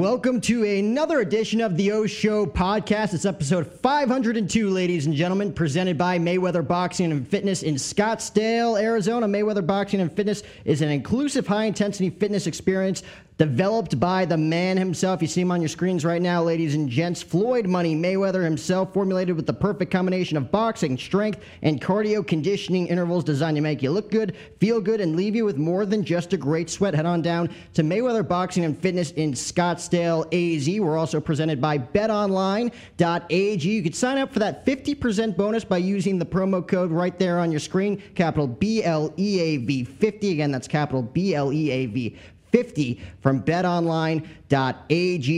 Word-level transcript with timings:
Welcome 0.00 0.40
to 0.42 0.64
another 0.64 1.20
edition 1.20 1.60
of 1.60 1.76
the 1.76 1.92
O 1.92 2.06
Show 2.06 2.46
podcast. 2.46 3.12
It's 3.12 3.26
episode 3.26 3.66
502, 3.66 4.70
ladies 4.70 5.04
and 5.04 5.14
gentlemen, 5.14 5.52
presented 5.52 5.98
by 5.98 6.18
Mayweather 6.18 6.66
Boxing 6.66 7.12
and 7.12 7.28
Fitness 7.28 7.62
in 7.62 7.74
Scottsdale, 7.74 8.80
Arizona. 8.80 9.26
Mayweather 9.26 9.64
Boxing 9.64 10.00
and 10.00 10.10
Fitness 10.10 10.42
is 10.64 10.80
an 10.80 10.88
inclusive, 10.88 11.46
high 11.46 11.64
intensity 11.64 12.08
fitness 12.08 12.46
experience 12.46 13.02
developed 13.40 13.98
by 13.98 14.26
the 14.26 14.36
man 14.36 14.76
himself. 14.76 15.22
You 15.22 15.26
see 15.26 15.40
him 15.40 15.50
on 15.50 15.62
your 15.62 15.68
screens 15.70 16.04
right 16.04 16.20
now, 16.20 16.42
ladies 16.42 16.74
and 16.74 16.90
gents. 16.90 17.22
Floyd 17.22 17.66
Money 17.66 17.96
Mayweather 17.96 18.44
himself, 18.44 18.92
formulated 18.92 19.34
with 19.34 19.46
the 19.46 19.54
perfect 19.54 19.90
combination 19.90 20.36
of 20.36 20.50
boxing, 20.50 20.98
strength, 20.98 21.40
and 21.62 21.80
cardio 21.80 22.26
conditioning 22.26 22.86
intervals 22.88 23.24
designed 23.24 23.56
to 23.56 23.62
make 23.62 23.82
you 23.82 23.92
look 23.92 24.10
good, 24.10 24.36
feel 24.58 24.78
good, 24.78 25.00
and 25.00 25.16
leave 25.16 25.34
you 25.34 25.46
with 25.46 25.56
more 25.56 25.86
than 25.86 26.04
just 26.04 26.34
a 26.34 26.36
great 26.36 26.68
sweat. 26.68 26.92
Head 26.92 27.06
on 27.06 27.22
down 27.22 27.48
to 27.72 27.82
Mayweather 27.82 28.28
Boxing 28.28 28.66
and 28.66 28.78
Fitness 28.78 29.12
in 29.12 29.32
Scottsdale, 29.32 29.89
AZ. 29.94 30.68
We're 30.68 30.98
also 30.98 31.20
presented 31.20 31.60
by 31.60 31.78
betonline.ag. 31.78 33.68
You 33.68 33.82
can 33.82 33.92
sign 33.92 34.18
up 34.18 34.32
for 34.32 34.38
that 34.38 34.64
50% 34.66 35.36
bonus 35.36 35.64
by 35.64 35.78
using 35.78 36.18
the 36.18 36.26
promo 36.26 36.66
code 36.66 36.90
right 36.90 37.18
there 37.18 37.38
on 37.38 37.50
your 37.50 37.60
screen, 37.60 38.02
capital 38.14 38.46
B 38.46 38.84
L 38.84 39.12
E 39.18 39.40
A 39.40 39.56
V 39.58 39.84
50. 39.84 40.32
Again, 40.32 40.50
that's 40.50 40.68
capital 40.68 41.02
B 41.02 41.34
L 41.34 41.52
E 41.52 41.70
A 41.70 41.86
V 41.86 42.16
50 42.52 43.00
from 43.20 43.42
betonline.ag. 43.42 44.26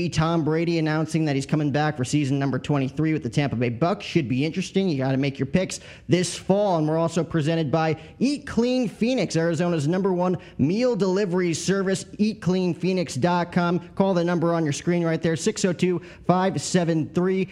Tom 0.09 0.45
Brady 0.45 0.79
announcing 0.79 1.25
that 1.25 1.35
he's 1.35 1.47
coming 1.47 1.71
back 1.71 1.97
for 1.97 2.05
season 2.05 2.39
number 2.39 2.59
23 2.59 3.13
with 3.13 3.23
the 3.23 3.31
Tampa 3.31 3.57
Bay 3.57 3.69
Bucks. 3.69 4.05
Should 4.05 4.29
be 4.29 4.45
interesting. 4.45 4.89
You 4.89 4.99
got 4.99 5.13
to 5.13 5.19
make 5.19 5.39
your 5.39 5.47
picks 5.47 5.81
this 6.09 6.37
fall. 6.37 6.79
And 6.79 6.89
we're 6.89 6.99
also 6.99 7.23
presented 7.25 7.71
by 7.71 7.97
Eat 8.19 8.47
Clean 8.47 8.89
Phoenix, 8.89 9.37
Arizona's 9.37 9.89
number 9.89 10.13
one 10.13 10.37
meal 10.59 10.97
delivery 10.97 11.55
service, 11.55 12.05
eatcleanphoenix.com. 12.05 13.89
Call 13.95 14.15
the 14.15 14.25
number 14.25 14.55
on 14.55 14.65
your 14.65 14.73
screen 14.73 15.05
right 15.05 15.23
there, 15.23 15.37
602 15.37 16.01
573 16.27 17.49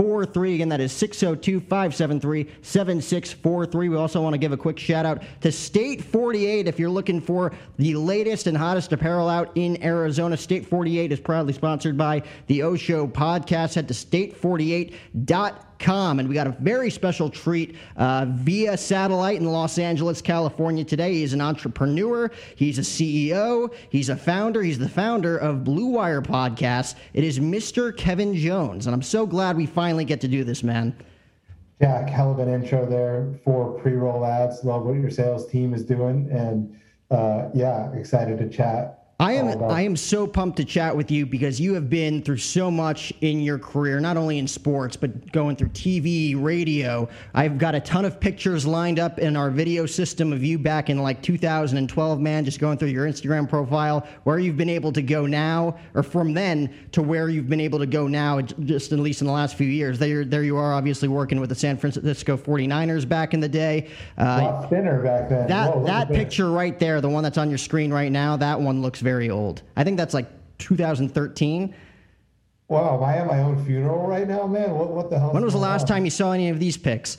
7643. 0.00 0.54
Again, 0.54 0.68
that 0.70 0.80
is 0.80 0.92
602 0.92 1.60
573 1.60 2.48
7643. 2.62 3.88
We 3.90 3.96
also 3.96 4.22
want 4.22 4.32
to 4.32 4.38
give 4.38 4.52
a 4.52 4.56
quick 4.56 4.78
shout 4.78 5.04
out 5.04 5.22
to 5.42 5.52
State 5.52 6.02
48 6.02 6.66
if 6.66 6.78
you're 6.78 6.88
looking 6.88 7.20
for 7.20 7.52
the 7.76 7.94
latest 7.94 8.46
and 8.46 8.56
hottest 8.56 8.92
apparel 8.92 9.28
out 9.28 9.52
in 9.56 9.82
Arizona. 9.82 10.38
State 10.38 10.66
48 10.66 11.12
is 11.12 11.20
proudly 11.20 11.52
sponsored 11.52 11.98
by 11.98 12.22
the 12.46 12.62
O 12.62 12.76
Show 12.76 13.06
podcast. 13.06 13.74
Head 13.74 13.88
to 13.88 13.94
state48.com 13.94 15.69
Com. 15.80 16.20
And 16.20 16.28
we 16.28 16.34
got 16.34 16.46
a 16.46 16.50
very 16.60 16.90
special 16.90 17.30
treat 17.30 17.74
uh, 17.96 18.26
via 18.28 18.76
satellite 18.76 19.38
in 19.38 19.46
Los 19.46 19.78
Angeles, 19.78 20.20
California 20.22 20.84
today. 20.84 21.14
He's 21.14 21.32
an 21.32 21.40
entrepreneur, 21.40 22.30
he's 22.54 22.78
a 22.78 22.82
CEO, 22.82 23.72
he's 23.88 24.10
a 24.10 24.16
founder, 24.16 24.62
he's 24.62 24.78
the 24.78 24.88
founder 24.88 25.38
of 25.38 25.64
Blue 25.64 25.86
Wire 25.86 26.22
Podcast. 26.22 26.94
It 27.14 27.24
is 27.24 27.40
Mr. 27.40 27.96
Kevin 27.96 28.34
Jones. 28.34 28.86
And 28.86 28.94
I'm 28.94 29.02
so 29.02 29.26
glad 29.26 29.56
we 29.56 29.66
finally 29.66 30.04
get 30.04 30.20
to 30.20 30.28
do 30.28 30.44
this, 30.44 30.62
man. 30.62 30.94
Jack, 31.80 32.10
hell 32.10 32.30
of 32.30 32.38
an 32.38 32.52
intro 32.52 32.84
there 32.84 33.32
for 33.42 33.80
pre 33.80 33.92
roll 33.92 34.26
ads. 34.26 34.62
Love 34.64 34.84
what 34.84 34.96
your 34.96 35.10
sales 35.10 35.46
team 35.46 35.72
is 35.72 35.82
doing. 35.82 36.28
And 36.30 36.78
uh, 37.10 37.48
yeah, 37.54 37.90
excited 37.92 38.38
to 38.38 38.48
chat 38.48 38.99
I 39.20 39.32
am 39.32 39.62
I 39.64 39.82
am 39.82 39.96
so 39.96 40.26
pumped 40.26 40.56
to 40.56 40.64
chat 40.64 40.96
with 40.96 41.10
you 41.10 41.26
because 41.26 41.60
you 41.60 41.74
have 41.74 41.90
been 41.90 42.22
through 42.22 42.38
so 42.38 42.70
much 42.70 43.12
in 43.20 43.42
your 43.42 43.58
career, 43.58 44.00
not 44.00 44.16
only 44.16 44.38
in 44.38 44.48
sports 44.48 44.96
but 44.96 45.30
going 45.30 45.56
through 45.56 45.68
TV, 45.68 46.42
radio. 46.42 47.06
I've 47.34 47.58
got 47.58 47.74
a 47.74 47.80
ton 47.80 48.06
of 48.06 48.18
pictures 48.18 48.64
lined 48.64 48.98
up 48.98 49.18
in 49.18 49.36
our 49.36 49.50
video 49.50 49.84
system 49.84 50.32
of 50.32 50.42
you 50.42 50.58
back 50.58 50.88
in 50.88 51.02
like 51.02 51.20
2012, 51.20 52.18
man, 52.18 52.46
just 52.46 52.60
going 52.60 52.78
through 52.78 52.88
your 52.88 53.06
Instagram 53.06 53.46
profile, 53.46 54.06
where 54.24 54.38
you've 54.38 54.56
been 54.56 54.70
able 54.70 54.90
to 54.92 55.02
go 55.02 55.26
now 55.26 55.76
or 55.92 56.02
from 56.02 56.32
then 56.32 56.72
to 56.92 57.02
where 57.02 57.28
you've 57.28 57.48
been 57.50 57.60
able 57.60 57.78
to 57.78 57.86
go 57.86 58.06
now 58.06 58.40
just 58.40 58.90
at 58.90 58.98
least 58.98 59.20
in 59.20 59.26
the 59.26 59.32
last 59.34 59.54
few 59.54 59.68
years. 59.68 59.98
There 59.98 60.24
there 60.24 60.44
you 60.44 60.56
are 60.56 60.72
obviously 60.72 61.08
working 61.08 61.40
with 61.40 61.50
the 61.50 61.54
San 61.54 61.76
Francisco 61.76 62.38
49ers 62.38 63.06
back 63.06 63.34
in 63.34 63.40
the 63.40 63.50
day. 63.50 63.90
Uh, 64.16 64.22
a 64.22 64.44
lot 64.44 64.70
thinner 64.70 65.02
back 65.02 65.28
then. 65.28 65.46
That 65.46 65.76
Whoa, 65.76 65.84
that 65.84 66.08
picture 66.08 66.50
right 66.50 66.78
there, 66.78 67.02
the 67.02 67.10
one 67.10 67.22
that's 67.22 67.36
on 67.36 67.50
your 67.50 67.58
screen 67.58 67.92
right 67.92 68.10
now, 68.10 68.38
that 68.38 68.58
one 68.58 68.80
looks 68.80 69.00
very 69.00 69.09
very 69.10 69.28
old. 69.28 69.62
I 69.76 69.82
think 69.82 69.96
that's 69.96 70.14
like 70.14 70.28
2013. 70.58 71.74
Wow, 72.68 72.96
am 72.96 73.02
I 73.02 73.16
at 73.16 73.26
my 73.26 73.40
own 73.40 73.64
funeral 73.64 74.06
right 74.06 74.28
now, 74.28 74.46
man? 74.46 74.70
What, 74.70 74.90
what 74.90 75.10
the 75.10 75.18
hell? 75.18 75.32
When 75.32 75.44
was 75.44 75.54
the 75.54 75.58
last 75.58 75.82
on? 75.82 75.88
time 75.88 76.04
you 76.04 76.12
saw 76.12 76.30
any 76.30 76.48
of 76.48 76.60
these 76.60 76.76
pics? 76.76 77.18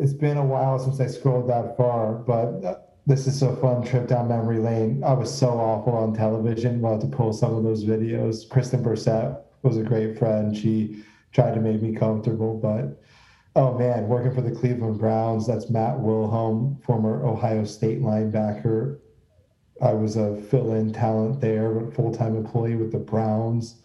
It's 0.00 0.12
been 0.12 0.36
a 0.36 0.44
while 0.44 0.78
since 0.80 0.98
I 0.98 1.06
scrolled 1.06 1.48
that 1.48 1.76
far, 1.76 2.14
but 2.14 2.64
uh, 2.64 2.78
this 3.06 3.28
is 3.28 3.42
a 3.42 3.54
fun 3.58 3.84
trip 3.84 4.08
down 4.08 4.26
memory 4.26 4.58
lane. 4.58 5.04
I 5.04 5.12
was 5.12 5.32
so 5.32 5.50
awful 5.50 5.92
on 5.92 6.12
television. 6.12 6.80
We'll 6.80 6.98
have 6.98 7.00
to 7.08 7.16
pull 7.16 7.32
some 7.32 7.54
of 7.54 7.62
those 7.62 7.84
videos. 7.84 8.48
Kristen 8.48 8.82
Bursett 8.82 9.36
was 9.62 9.76
a 9.76 9.84
great 9.84 10.18
friend. 10.18 10.56
She 10.56 11.04
tried 11.32 11.54
to 11.54 11.60
make 11.60 11.80
me 11.80 11.94
comfortable, 11.94 12.58
but 12.58 13.00
oh 13.54 13.78
man, 13.78 14.08
working 14.08 14.34
for 14.34 14.42
the 14.42 14.50
Cleveland 14.50 14.98
Browns, 14.98 15.46
that's 15.46 15.70
Matt 15.70 16.00
Wilhelm, 16.00 16.76
former 16.84 17.24
Ohio 17.24 17.64
State 17.64 18.02
linebacker. 18.02 18.98
I 19.80 19.92
was 19.92 20.16
a 20.16 20.36
fill-in 20.42 20.92
talent 20.92 21.40
there, 21.40 21.70
but 21.70 21.94
full-time 21.94 22.36
employee 22.36 22.76
with 22.76 22.92
the 22.92 22.98
Browns. 22.98 23.82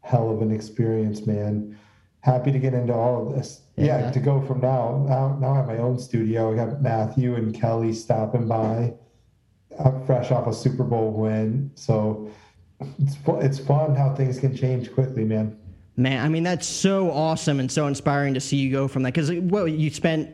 Hell 0.00 0.30
of 0.30 0.42
an 0.42 0.50
experience, 0.50 1.26
man. 1.26 1.78
Happy 2.20 2.50
to 2.50 2.58
get 2.58 2.72
into 2.72 2.94
all 2.94 3.26
of 3.26 3.34
this. 3.34 3.62
Yeah, 3.76 4.00
yeah 4.00 4.10
to 4.10 4.20
go 4.20 4.40
from 4.40 4.60
now, 4.60 5.04
now, 5.08 5.36
now 5.40 5.52
I 5.52 5.56
have 5.56 5.66
my 5.66 5.78
own 5.78 5.98
studio. 5.98 6.52
I 6.52 6.56
got 6.56 6.80
Matthew 6.80 7.34
and 7.34 7.54
Kelly 7.54 7.92
stopping 7.92 8.48
by. 8.48 8.94
I'm 9.78 10.06
fresh 10.06 10.30
off 10.30 10.46
a 10.46 10.52
Super 10.52 10.84
Bowl 10.84 11.10
win, 11.10 11.70
so 11.74 12.30
it's 13.00 13.16
it's 13.26 13.58
fun 13.58 13.94
how 13.94 14.14
things 14.14 14.38
can 14.38 14.56
change 14.56 14.92
quickly, 14.92 15.24
man. 15.24 15.58
Man, 15.96 16.24
I 16.24 16.28
mean 16.28 16.42
that's 16.42 16.66
so 16.66 17.10
awesome 17.10 17.60
and 17.60 17.70
so 17.70 17.86
inspiring 17.86 18.34
to 18.34 18.40
see 18.40 18.56
you 18.56 18.70
go 18.70 18.88
from 18.88 19.02
that 19.02 19.14
because 19.14 19.32
well, 19.32 19.66
you 19.66 19.90
spent 19.90 20.30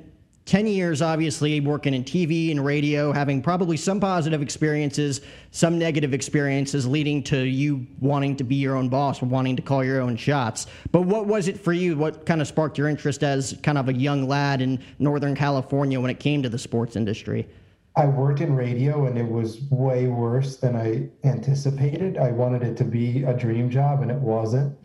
10 0.51 0.67
years, 0.67 1.01
obviously, 1.01 1.61
working 1.61 1.95
in 1.95 2.03
TV 2.03 2.51
and 2.51 2.65
radio, 2.65 3.13
having 3.13 3.41
probably 3.41 3.77
some 3.77 4.01
positive 4.01 4.43
experiences, 4.43 5.21
some 5.53 5.79
negative 5.79 6.13
experiences, 6.13 6.89
leading 6.89 7.23
to 7.23 7.45
you 7.45 7.87
wanting 8.01 8.35
to 8.35 8.43
be 8.43 8.57
your 8.57 8.75
own 8.75 8.89
boss, 8.89 9.23
wanting 9.23 9.55
to 9.55 9.63
call 9.63 9.85
your 9.85 10.01
own 10.01 10.17
shots. 10.17 10.67
But 10.91 11.03
what 11.03 11.27
was 11.27 11.47
it 11.47 11.57
for 11.57 11.73
you? 11.73 11.97
What 11.97 12.27
kind 12.27 12.41
of 12.41 12.49
sparked 12.49 12.79
your 12.79 12.89
interest 12.89 13.23
as 13.23 13.57
kind 13.63 13.79
of 13.79 13.89
a 13.89 13.93
young 13.93 14.27
lad 14.27 14.61
in 14.61 14.83
Northern 14.99 15.37
California 15.37 16.01
when 16.01 16.11
it 16.11 16.19
came 16.19 16.43
to 16.43 16.49
the 16.49 16.59
sports 16.59 16.97
industry? 16.97 17.49
I 17.95 18.07
worked 18.07 18.41
in 18.41 18.57
radio 18.57 19.07
and 19.07 19.17
it 19.17 19.31
was 19.31 19.61
way 19.71 20.09
worse 20.09 20.57
than 20.57 20.75
I 20.75 21.11
anticipated. 21.23 22.19
I 22.19 22.33
wanted 22.33 22.65
it 22.65 22.77
to 22.79 22.85
be 22.85 23.23
a 23.23 23.35
dream 23.35 23.71
job 23.71 24.03
and 24.03 24.11
it 24.11 24.19
wasn't. 24.19 24.77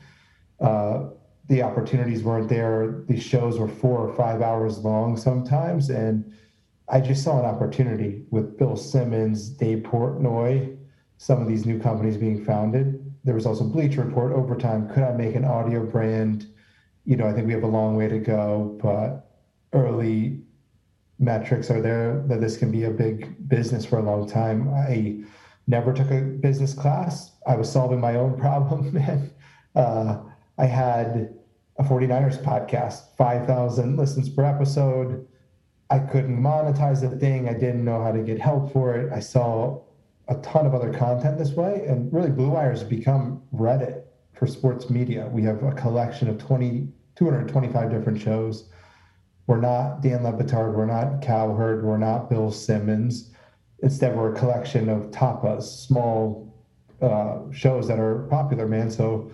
Uh, 0.59 1.05
the 1.47 1.61
opportunities 1.61 2.23
weren't 2.23 2.49
there. 2.49 3.03
These 3.07 3.23
shows 3.23 3.59
were 3.59 3.67
four 3.67 3.99
or 3.99 4.15
five 4.15 4.41
hours 4.41 4.79
long 4.79 5.15
sometimes. 5.17 5.89
And 5.89 6.33
I 6.89 6.99
just 6.99 7.23
saw 7.23 7.39
an 7.39 7.45
opportunity 7.45 8.25
with 8.31 8.57
Bill 8.57 8.75
Simmons, 8.75 9.49
Dave 9.49 9.79
Portnoy, 9.83 10.77
some 11.17 11.41
of 11.41 11.47
these 11.47 11.65
new 11.65 11.79
companies 11.79 12.17
being 12.17 12.43
founded. 12.43 13.01
There 13.23 13.35
was 13.35 13.45
also 13.45 13.63
Bleacher 13.63 14.03
Report, 14.03 14.33
Overtime. 14.33 14.89
Could 14.89 15.03
I 15.03 15.11
make 15.13 15.35
an 15.35 15.45
audio 15.45 15.83
brand? 15.83 16.47
You 17.05 17.15
know, 17.15 17.27
I 17.27 17.33
think 17.33 17.47
we 17.47 17.53
have 17.53 17.63
a 17.63 17.67
long 17.67 17.95
way 17.95 18.07
to 18.07 18.19
go, 18.19 18.77
but 18.81 19.31
early 19.73 20.41
metrics 21.19 21.71
are 21.71 21.81
there 21.81 22.23
that 22.27 22.41
this 22.41 22.57
can 22.57 22.71
be 22.71 22.83
a 22.83 22.91
big 22.91 23.47
business 23.47 23.85
for 23.85 23.99
a 23.99 24.03
long 24.03 24.27
time. 24.27 24.69
I 24.73 25.23
never 25.67 25.93
took 25.93 26.11
a 26.11 26.21
business 26.21 26.73
class. 26.73 27.31
I 27.47 27.55
was 27.55 27.71
solving 27.71 27.99
my 27.99 28.15
own 28.15 28.37
problem. 28.39 29.31
Uh, 29.75 30.19
I 30.57 30.65
had 30.65 31.33
a 31.77 31.83
49ers 31.83 32.41
podcast, 32.43 33.15
5,000 33.17 33.97
listens 33.97 34.29
per 34.29 34.45
episode. 34.45 35.27
I 35.89 35.99
couldn't 35.99 36.41
monetize 36.41 37.01
the 37.01 37.15
thing. 37.17 37.49
I 37.49 37.53
didn't 37.53 37.83
know 37.83 38.01
how 38.01 38.11
to 38.11 38.19
get 38.19 38.39
help 38.39 38.71
for 38.71 38.95
it. 38.95 39.11
I 39.11 39.19
saw 39.19 39.81
a 40.27 40.35
ton 40.35 40.65
of 40.65 40.73
other 40.73 40.91
content 40.91 41.37
this 41.37 41.51
way. 41.51 41.85
And 41.87 42.11
really, 42.11 42.31
Blue 42.31 42.49
Wire 42.49 42.71
has 42.71 42.83
become 42.83 43.43
Reddit 43.53 44.03
for 44.33 44.47
sports 44.47 44.89
media. 44.89 45.29
We 45.31 45.43
have 45.43 45.61
a 45.63 45.71
collection 45.73 46.29
of 46.29 46.37
20, 46.37 46.87
225 47.15 47.91
different 47.91 48.19
shows. 48.19 48.69
We're 49.47 49.61
not 49.61 50.01
Dan 50.01 50.23
Le 50.23 50.33
Batard. 50.33 50.73
We're 50.73 50.85
not 50.85 51.21
Cowherd. 51.21 51.85
We're 51.85 51.97
not 51.97 52.29
Bill 52.29 52.51
Simmons. 52.51 53.31
Instead, 53.83 54.15
we're 54.15 54.33
a 54.33 54.35
collection 54.35 54.89
of 54.89 55.11
tapas, 55.11 55.63
small 55.63 56.51
uh, 57.01 57.39
shows 57.51 57.87
that 57.87 57.99
are 57.99 58.25
popular, 58.29 58.67
man. 58.67 58.89
So 58.89 59.29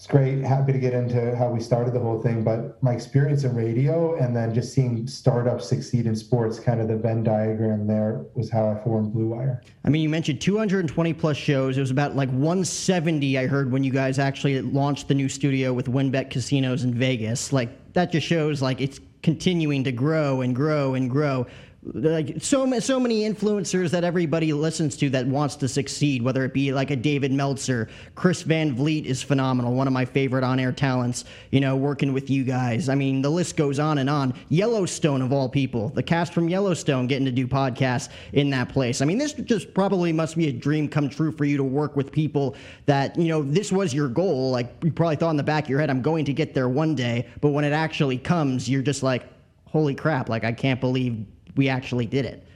it's 0.00 0.06
great. 0.06 0.42
Happy 0.42 0.72
to 0.72 0.78
get 0.78 0.94
into 0.94 1.36
how 1.36 1.50
we 1.50 1.60
started 1.60 1.92
the 1.92 2.00
whole 2.00 2.22
thing, 2.22 2.42
but 2.42 2.82
my 2.82 2.94
experience 2.94 3.44
in 3.44 3.54
radio 3.54 4.14
and 4.14 4.34
then 4.34 4.54
just 4.54 4.72
seeing 4.72 5.06
startups 5.06 5.68
succeed 5.68 6.06
in 6.06 6.16
sports, 6.16 6.58
kind 6.58 6.80
of 6.80 6.88
the 6.88 6.96
Venn 6.96 7.22
diagram 7.22 7.86
there 7.86 8.24
was 8.32 8.48
how 8.48 8.70
I 8.70 8.82
formed 8.82 9.12
Blue 9.12 9.26
Wire. 9.26 9.62
I 9.84 9.90
mean, 9.90 10.00
you 10.00 10.08
mentioned 10.08 10.40
220 10.40 11.12
plus 11.12 11.36
shows. 11.36 11.76
It 11.76 11.82
was 11.82 11.90
about 11.90 12.16
like 12.16 12.30
170 12.30 13.36
I 13.36 13.46
heard 13.46 13.70
when 13.70 13.84
you 13.84 13.92
guys 13.92 14.18
actually 14.18 14.62
launched 14.62 15.06
the 15.06 15.14
new 15.14 15.28
studio 15.28 15.74
with 15.74 15.84
WynnBET 15.84 16.30
Casinos 16.30 16.82
in 16.82 16.94
Vegas. 16.94 17.52
Like 17.52 17.92
that 17.92 18.10
just 18.10 18.26
shows 18.26 18.62
like 18.62 18.80
it's 18.80 19.00
continuing 19.22 19.84
to 19.84 19.92
grow 19.92 20.40
and 20.40 20.56
grow 20.56 20.94
and 20.94 21.10
grow 21.10 21.46
like 21.82 22.34
so 22.40 22.78
so 22.78 23.00
many 23.00 23.22
influencers 23.22 23.90
that 23.90 24.04
everybody 24.04 24.52
listens 24.52 24.98
to 24.98 25.08
that 25.08 25.26
wants 25.26 25.56
to 25.56 25.66
succeed 25.66 26.20
whether 26.20 26.44
it 26.44 26.52
be 26.52 26.72
like 26.72 26.90
a 26.90 26.96
David 26.96 27.32
Meltzer 27.32 27.88
Chris 28.14 28.42
Van 28.42 28.74
Vliet 28.74 29.06
is 29.06 29.22
phenomenal 29.22 29.72
one 29.72 29.86
of 29.86 29.92
my 29.94 30.04
favorite 30.04 30.44
on-air 30.44 30.72
talents 30.72 31.24
you 31.50 31.58
know 31.58 31.76
working 31.76 32.12
with 32.12 32.28
you 32.28 32.44
guys. 32.44 32.90
I 32.90 32.94
mean 32.94 33.22
the 33.22 33.30
list 33.30 33.56
goes 33.56 33.78
on 33.78 33.96
and 33.96 34.10
on. 34.10 34.34
Yellowstone 34.50 35.22
of 35.22 35.32
all 35.32 35.48
people 35.48 35.88
the 35.88 36.02
cast 36.02 36.34
from 36.34 36.50
Yellowstone 36.50 37.06
getting 37.06 37.24
to 37.24 37.32
do 37.32 37.46
podcasts 37.46 38.10
in 38.34 38.50
that 38.50 38.68
place. 38.68 39.00
I 39.00 39.06
mean 39.06 39.16
this 39.16 39.32
just 39.32 39.72
probably 39.72 40.12
must 40.12 40.36
be 40.36 40.48
a 40.48 40.52
dream 40.52 40.86
come 40.86 41.08
true 41.08 41.32
for 41.32 41.46
you 41.46 41.56
to 41.56 41.64
work 41.64 41.96
with 41.96 42.12
people 42.12 42.56
that 42.84 43.16
you 43.18 43.28
know 43.28 43.42
this 43.42 43.72
was 43.72 43.94
your 43.94 44.08
goal. 44.08 44.50
Like 44.50 44.70
you 44.84 44.92
probably 44.92 45.16
thought 45.16 45.30
in 45.30 45.38
the 45.38 45.42
back 45.42 45.64
of 45.64 45.70
your 45.70 45.80
head 45.80 45.88
I'm 45.88 46.02
going 46.02 46.26
to 46.26 46.34
get 46.34 46.52
there 46.52 46.68
one 46.68 46.94
day 46.94 47.26
but 47.40 47.52
when 47.52 47.64
it 47.64 47.72
actually 47.72 48.18
comes 48.18 48.68
you're 48.68 48.82
just 48.82 49.02
like 49.02 49.24
holy 49.64 49.94
crap 49.94 50.28
like 50.28 50.44
I 50.44 50.52
can't 50.52 50.80
believe 50.80 51.24
we 51.56 51.68
actually 51.68 52.06
did 52.06 52.24
it. 52.24 52.46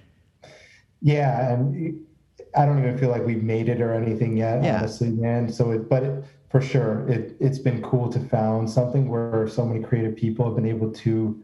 Yeah, 1.01 1.53
and 1.53 2.01
I 2.57 2.65
don't 2.65 2.79
even 2.79 2.97
feel 2.99 3.11
like 3.11 3.25
we've 3.25 3.43
made 3.43 3.69
it 3.69 3.81
or 3.81 3.93
anything 3.93 4.37
yet, 4.37 4.63
yeah. 4.63 4.79
honestly, 4.79 5.11
man. 5.11 5.51
So, 5.53 5.73
it, 5.73 5.89
but 5.89 6.03
it, 6.03 6.25
for 6.49 6.61
sure, 6.61 7.09
it 7.09 7.37
it's 7.41 7.59
been 7.59 7.83
cool 7.83 8.09
to 8.11 8.21
found 8.21 8.71
something 8.71 9.09
where 9.09 9.49
so 9.49 9.65
many 9.65 9.83
creative 9.83 10.17
people 10.17 10.47
have 10.47 10.55
been 10.55 10.67
able 10.67 10.91
to, 10.93 11.43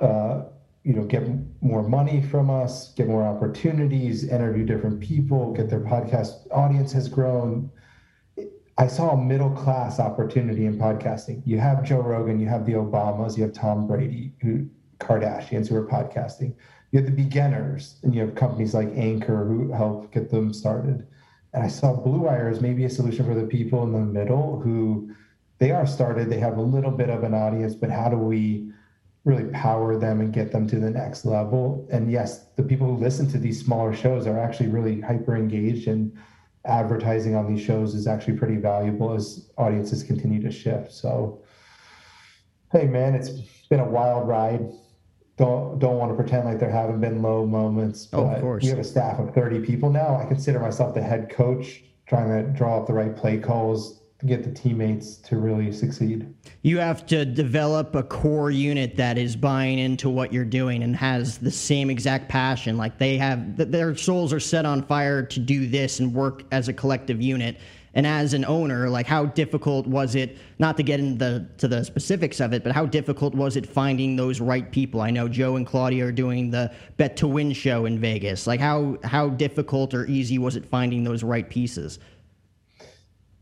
uh, 0.00 0.42
you 0.84 0.92
know, 0.92 1.04
get 1.04 1.26
more 1.60 1.82
money 1.82 2.22
from 2.22 2.50
us, 2.50 2.92
get 2.94 3.08
more 3.08 3.24
opportunities, 3.24 4.28
interview 4.28 4.64
different 4.64 5.00
people, 5.00 5.52
get 5.52 5.70
their 5.70 5.80
podcast 5.80 6.46
audience 6.50 6.92
has 6.92 7.08
grown. 7.08 7.70
I 8.76 8.86
saw 8.86 9.10
a 9.10 9.16
middle 9.16 9.50
class 9.50 9.98
opportunity 9.98 10.66
in 10.66 10.78
podcasting. 10.78 11.42
You 11.44 11.58
have 11.58 11.82
Joe 11.82 12.00
Rogan, 12.00 12.38
you 12.38 12.46
have 12.46 12.64
the 12.64 12.74
Obamas, 12.74 13.36
you 13.36 13.42
have 13.42 13.52
Tom 13.52 13.88
Brady, 13.88 14.34
who 14.40 14.68
Kardashians 14.98 15.68
who 15.68 15.76
are 15.76 15.86
podcasting. 15.86 16.54
You 16.90 17.00
have 17.00 17.06
the 17.06 17.22
beginners, 17.22 17.96
and 18.02 18.14
you 18.14 18.20
have 18.22 18.34
companies 18.34 18.74
like 18.74 18.88
Anchor 18.94 19.44
who 19.44 19.72
help 19.72 20.12
get 20.12 20.30
them 20.30 20.52
started. 20.52 21.06
And 21.52 21.62
I 21.62 21.68
saw 21.68 21.94
Blue 21.94 22.20
Wire 22.20 22.48
as 22.48 22.60
maybe 22.60 22.84
a 22.84 22.90
solution 22.90 23.24
for 23.24 23.34
the 23.34 23.46
people 23.46 23.82
in 23.84 23.92
the 23.92 24.00
middle 24.00 24.60
who 24.60 25.10
they 25.58 25.70
are 25.70 25.86
started, 25.86 26.30
they 26.30 26.38
have 26.38 26.56
a 26.56 26.62
little 26.62 26.90
bit 26.90 27.10
of 27.10 27.24
an 27.24 27.34
audience, 27.34 27.74
but 27.74 27.90
how 27.90 28.08
do 28.08 28.16
we 28.16 28.70
really 29.24 29.50
power 29.50 29.98
them 29.98 30.20
and 30.20 30.32
get 30.32 30.52
them 30.52 30.66
to 30.68 30.78
the 30.78 30.90
next 30.90 31.24
level? 31.24 31.86
And 31.90 32.10
yes, 32.10 32.46
the 32.56 32.62
people 32.62 32.86
who 32.86 32.96
listen 32.96 33.28
to 33.30 33.38
these 33.38 33.64
smaller 33.64 33.94
shows 33.94 34.26
are 34.26 34.38
actually 34.38 34.68
really 34.68 35.00
hyper 35.00 35.36
engaged 35.36 35.88
and 35.88 36.16
advertising 36.64 37.34
on 37.34 37.52
these 37.52 37.64
shows 37.64 37.94
is 37.94 38.06
actually 38.06 38.36
pretty 38.36 38.56
valuable 38.56 39.12
as 39.12 39.50
audiences 39.58 40.02
continue 40.02 40.40
to 40.42 40.50
shift. 40.50 40.92
So, 40.92 41.42
hey 42.72 42.86
man, 42.86 43.14
it's 43.14 43.30
been 43.68 43.80
a 43.80 43.88
wild 43.88 44.28
ride 44.28 44.70
don't 45.38 45.78
don't 45.78 45.96
want 45.96 46.10
to 46.10 46.16
pretend 46.16 46.44
like 46.44 46.58
there 46.58 46.70
haven't 46.70 47.00
been 47.00 47.22
low 47.22 47.46
moments. 47.46 48.08
Oh, 48.12 48.28
of 48.28 48.40
course. 48.40 48.64
We 48.64 48.70
have 48.70 48.78
a 48.78 48.84
staff 48.84 49.18
of 49.18 49.32
30 49.34 49.60
people 49.60 49.90
now. 49.90 50.16
I 50.16 50.26
consider 50.26 50.58
myself 50.58 50.94
the 50.94 51.02
head 51.02 51.30
coach, 51.30 51.82
trying 52.06 52.28
to 52.28 52.50
draw 52.50 52.78
up 52.78 52.86
the 52.86 52.92
right 52.92 53.16
play 53.16 53.38
calls 53.38 54.00
to 54.18 54.26
get 54.26 54.42
the 54.42 54.50
teammates 54.50 55.16
to 55.16 55.36
really 55.36 55.70
succeed. 55.70 56.34
You 56.62 56.78
have 56.78 57.06
to 57.06 57.24
develop 57.24 57.94
a 57.94 58.02
core 58.02 58.50
unit 58.50 58.96
that 58.96 59.16
is 59.16 59.36
buying 59.36 59.78
into 59.78 60.10
what 60.10 60.32
you're 60.32 60.44
doing 60.44 60.82
and 60.82 60.96
has 60.96 61.38
the 61.38 61.52
same 61.52 61.88
exact 61.88 62.28
passion. 62.28 62.76
Like 62.76 62.98
they 62.98 63.16
have, 63.18 63.70
their 63.70 63.94
souls 63.94 64.32
are 64.32 64.40
set 64.40 64.66
on 64.66 64.82
fire 64.82 65.22
to 65.22 65.38
do 65.38 65.68
this 65.68 66.00
and 66.00 66.12
work 66.12 66.42
as 66.50 66.66
a 66.66 66.72
collective 66.72 67.22
unit 67.22 67.58
and 67.98 68.06
as 68.06 68.32
an 68.32 68.44
owner, 68.44 68.88
like 68.88 69.08
how 69.08 69.26
difficult 69.26 69.84
was 69.84 70.14
it? 70.14 70.38
Not 70.60 70.76
to 70.76 70.84
get 70.84 71.00
into 71.00 71.48
the, 71.56 71.66
the 71.66 71.82
specifics 71.82 72.38
of 72.38 72.52
it, 72.52 72.62
but 72.62 72.70
how 72.70 72.86
difficult 72.86 73.34
was 73.34 73.56
it 73.56 73.66
finding 73.66 74.14
those 74.14 74.40
right 74.40 74.70
people? 74.70 75.00
I 75.00 75.10
know 75.10 75.26
Joe 75.26 75.56
and 75.56 75.66
Claudia 75.66 76.06
are 76.06 76.12
doing 76.12 76.48
the 76.48 76.72
Bet 76.96 77.16
to 77.16 77.26
Win 77.26 77.52
show 77.52 77.86
in 77.86 77.98
Vegas. 77.98 78.46
Like 78.46 78.60
how 78.60 78.98
how 79.02 79.30
difficult 79.30 79.94
or 79.94 80.06
easy 80.06 80.38
was 80.38 80.54
it 80.54 80.64
finding 80.64 81.02
those 81.02 81.24
right 81.24 81.50
pieces? 81.50 81.98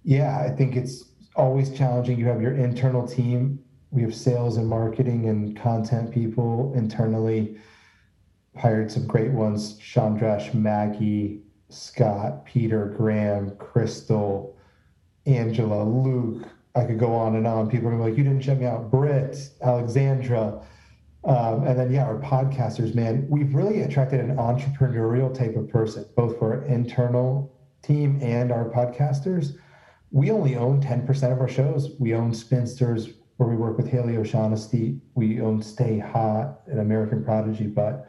Yeah, 0.05 0.39
I 0.39 0.49
think 0.49 0.75
it's 0.75 1.05
always 1.35 1.77
challenging. 1.77 2.19
You 2.19 2.25
have 2.29 2.41
your 2.41 2.57
internal 2.57 3.07
team. 3.07 3.63
We 3.91 4.01
have 4.01 4.15
sales 4.15 4.57
and 4.57 4.67
marketing 4.67 5.29
and 5.29 5.55
content 5.55 6.11
people 6.11 6.73
internally. 6.75 7.59
Hired 8.57 8.91
some 8.91 9.07
great 9.07 9.33
ones: 9.33 9.79
Chandrash, 9.79 10.55
Maggie, 10.55 11.43
Scott, 11.69 12.45
Peter, 12.45 12.95
Graham, 12.97 13.57
Crystal, 13.57 14.57
Angela, 15.27 15.83
Luke. 15.85 16.47
I 16.75 16.85
could 16.85 16.99
go 16.99 17.13
on 17.15 17.37
and 17.37 17.47
on. 17.47 17.71
People 17.71 17.89
are 17.89 17.97
like, 17.97 18.17
you 18.17 18.25
didn't 18.25 18.43
check 18.43 18.59
me 18.59 18.67
out. 18.67 18.91
Britt, 18.91 19.37
Alexandra. 19.63 20.63
Um, 21.25 21.67
and 21.67 21.77
then, 21.79 21.91
yeah, 21.91 22.05
our 22.05 22.21
podcasters, 22.21 22.95
man, 22.95 23.27
we've 23.29 23.53
really 23.55 23.83
attracted 23.83 24.21
an 24.21 24.37
entrepreneurial 24.37 25.35
type 25.37 25.57
of 25.57 25.69
person, 25.69 26.07
both 26.15 26.39
for 26.39 26.55
our 26.55 26.65
internal 26.67 27.53
team 27.83 28.21
and 28.23 28.53
our 28.53 28.67
podcasters. 28.67 29.57
We 30.13 30.31
only 30.31 30.55
own 30.55 30.81
10% 30.81 31.33
of 31.33 31.41
our 31.41 31.49
shows. 31.49 31.97
We 31.99 32.15
own 32.15 32.33
Spinsters, 32.33 33.09
where 33.39 33.49
we 33.49 33.57
work 33.57 33.77
with 33.77 33.89
Haley 33.89 34.17
O'Shaughnessy. 34.17 35.01
We 35.15 35.41
own 35.41 35.63
Stay 35.63 35.99
Hot, 35.99 36.61
an 36.67 36.79
American 36.79 37.25
Prodigy. 37.25 37.67
But 37.67 38.09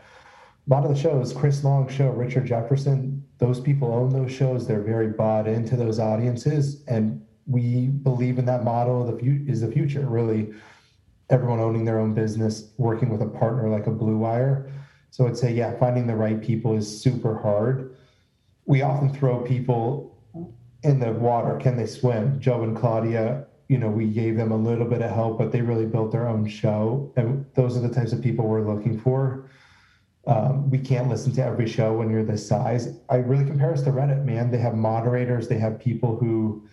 a 0.67 0.69
lot 0.69 0.83
of 0.83 0.93
the 0.93 1.01
shows, 1.01 1.33
Chris 1.33 1.63
Long 1.63 1.87
show, 1.87 2.09
Richard 2.11 2.45
Jefferson, 2.45 3.25
those 3.39 3.59
people 3.59 3.93
own 3.93 4.09
those 4.09 4.31
shows. 4.31 4.67
They're 4.67 4.81
very 4.81 5.09
bought 5.09 5.47
into 5.47 5.75
those 5.75 5.99
audiences, 5.99 6.83
and 6.87 7.25
we 7.45 7.87
believe 7.87 8.39
in 8.39 8.45
that 8.45 8.63
model. 8.63 9.05
The 9.05 9.15
view 9.15 9.45
is 9.47 9.61
the 9.61 9.71
future. 9.71 10.05
Really, 10.05 10.53
everyone 11.29 11.59
owning 11.59 11.85
their 11.85 11.99
own 11.99 12.13
business, 12.13 12.71
working 12.77 13.09
with 13.09 13.21
a 13.21 13.27
partner 13.27 13.69
like 13.69 13.87
a 13.87 13.91
Blue 13.91 14.17
Wire. 14.17 14.71
So 15.11 15.27
I'd 15.27 15.37
say, 15.37 15.53
yeah, 15.53 15.77
finding 15.79 16.07
the 16.07 16.15
right 16.15 16.41
people 16.41 16.75
is 16.75 17.01
super 17.01 17.37
hard. 17.39 17.95
We 18.65 18.81
often 18.81 19.13
throw 19.13 19.41
people 19.41 20.17
in 20.83 20.99
the 20.99 21.11
water. 21.11 21.57
Can 21.57 21.77
they 21.77 21.85
swim? 21.85 22.39
Joe 22.39 22.63
and 22.63 22.75
Claudia, 22.75 23.45
you 23.67 23.77
know, 23.77 23.89
we 23.89 24.07
gave 24.07 24.37
them 24.37 24.51
a 24.51 24.57
little 24.57 24.85
bit 24.85 25.01
of 25.01 25.11
help, 25.11 25.37
but 25.37 25.51
they 25.51 25.61
really 25.61 25.85
built 25.85 26.11
their 26.11 26.27
own 26.27 26.47
show. 26.47 27.11
And 27.15 27.45
those 27.55 27.77
are 27.77 27.81
the 27.81 27.93
types 27.93 28.13
of 28.13 28.21
people 28.21 28.47
we're 28.47 28.61
looking 28.61 28.99
for. 28.99 29.36
Um, 30.27 30.69
we 30.69 30.77
can't 30.77 31.07
listen 31.07 31.31
to 31.33 31.43
every 31.43 31.67
show 31.67 31.93
when 31.93 32.09
you're 32.09 32.25
this 32.25 32.45
size. 32.45 32.99
I 33.09 33.15
really 33.15 33.45
compare 33.45 33.71
us 33.71 33.81
to 33.83 33.91
Reddit, 33.91 34.25
man. 34.25 34.51
They 34.51 34.57
have 34.57 34.75
moderators, 34.75 35.47
they 35.47 35.57
have 35.57 35.79
people 35.79 36.17
who 36.17 36.67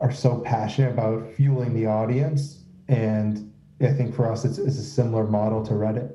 are 0.00 0.12
so 0.12 0.38
passionate 0.38 0.92
about 0.92 1.28
fueling 1.32 1.74
the 1.74 1.86
audience. 1.86 2.62
And 2.88 3.52
I 3.80 3.92
think 3.92 4.14
for 4.14 4.30
us, 4.30 4.44
it's, 4.44 4.58
it's 4.58 4.78
a 4.78 4.84
similar 4.84 5.26
model 5.26 5.64
to 5.66 5.72
Reddit. 5.72 6.14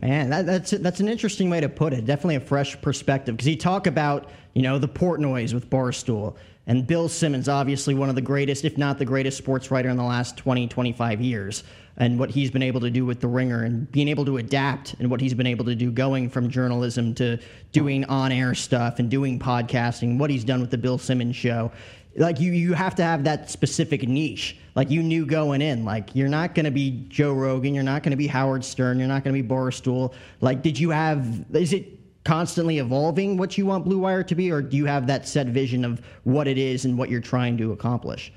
Man, 0.00 0.30
that, 0.30 0.46
that's 0.46 0.70
that's 0.70 1.00
an 1.00 1.08
interesting 1.08 1.50
way 1.50 1.60
to 1.60 1.68
put 1.68 1.92
it. 1.92 2.04
Definitely 2.04 2.36
a 2.36 2.40
fresh 2.40 2.80
perspective 2.80 3.36
because 3.36 3.48
you 3.48 3.56
talk 3.56 3.88
about 3.88 4.30
you 4.54 4.62
know 4.62 4.78
the 4.78 4.88
Portnoys 4.88 5.52
with 5.52 5.68
Barstool 5.68 6.36
and 6.68 6.86
Bill 6.86 7.08
Simmons, 7.08 7.48
obviously 7.48 7.94
one 7.94 8.10
of 8.10 8.14
the 8.14 8.20
greatest, 8.20 8.64
if 8.64 8.76
not 8.76 8.98
the 8.98 9.04
greatest, 9.06 9.38
sports 9.38 9.70
writer 9.70 9.88
in 9.88 9.96
the 9.96 10.04
last 10.04 10.36
20, 10.36 10.68
25 10.68 11.20
years 11.20 11.64
and 11.96 12.18
what 12.18 12.30
he's 12.30 12.50
been 12.50 12.62
able 12.62 12.80
to 12.80 12.90
do 12.90 13.04
with 13.04 13.20
the 13.20 13.26
ringer 13.26 13.64
and 13.64 13.90
being 13.90 14.06
able 14.06 14.24
to 14.24 14.36
adapt 14.36 14.94
and 15.00 15.10
what 15.10 15.20
he's 15.20 15.34
been 15.34 15.46
able 15.46 15.64
to 15.64 15.74
do 15.74 15.90
going 15.90 16.28
from 16.28 16.48
journalism 16.48 17.14
to 17.14 17.38
doing 17.72 18.04
on-air 18.04 18.54
stuff 18.54 18.98
and 18.98 19.10
doing 19.10 19.38
podcasting 19.38 20.18
what 20.18 20.30
he's 20.30 20.44
done 20.44 20.60
with 20.60 20.70
the 20.70 20.78
bill 20.78 20.98
simmons 20.98 21.34
show. 21.34 21.72
Like 22.16 22.38
you 22.38 22.52
you 22.52 22.72
have 22.74 22.94
to 22.96 23.02
have 23.02 23.24
that 23.24 23.50
specific 23.50 24.06
niche. 24.06 24.56
Like 24.74 24.90
you 24.90 25.02
knew 25.02 25.26
going 25.26 25.62
in 25.62 25.84
like 25.84 26.14
you're 26.14 26.28
not 26.28 26.54
going 26.54 26.64
to 26.64 26.70
be 26.70 27.06
joe 27.08 27.32
rogan 27.32 27.74
you're 27.74 27.82
not 27.82 28.02
going 28.02 28.12
to 28.12 28.16
be 28.16 28.26
howard 28.26 28.64
stern 28.64 28.98
you're 28.98 29.08
not 29.08 29.24
going 29.24 29.34
to 29.34 29.42
be 29.42 29.48
barstool. 29.48 30.12
Like 30.40 30.62
did 30.62 30.78
you 30.78 30.90
have 30.90 31.44
is 31.52 31.72
it 31.72 31.97
constantly 32.28 32.76
evolving 32.76 33.38
what 33.38 33.56
you 33.56 33.64
want 33.64 33.86
blue 33.86 33.98
wire 33.98 34.22
to 34.22 34.34
be 34.34 34.52
or 34.52 34.60
do 34.60 34.76
you 34.76 34.84
have 34.84 35.06
that 35.06 35.26
set 35.26 35.46
vision 35.46 35.82
of 35.82 36.02
what 36.24 36.46
it 36.46 36.58
is 36.58 36.84
and 36.84 36.98
what 36.98 37.08
you're 37.08 37.22
trying 37.22 37.56
to 37.56 37.72
accomplish 37.72 38.30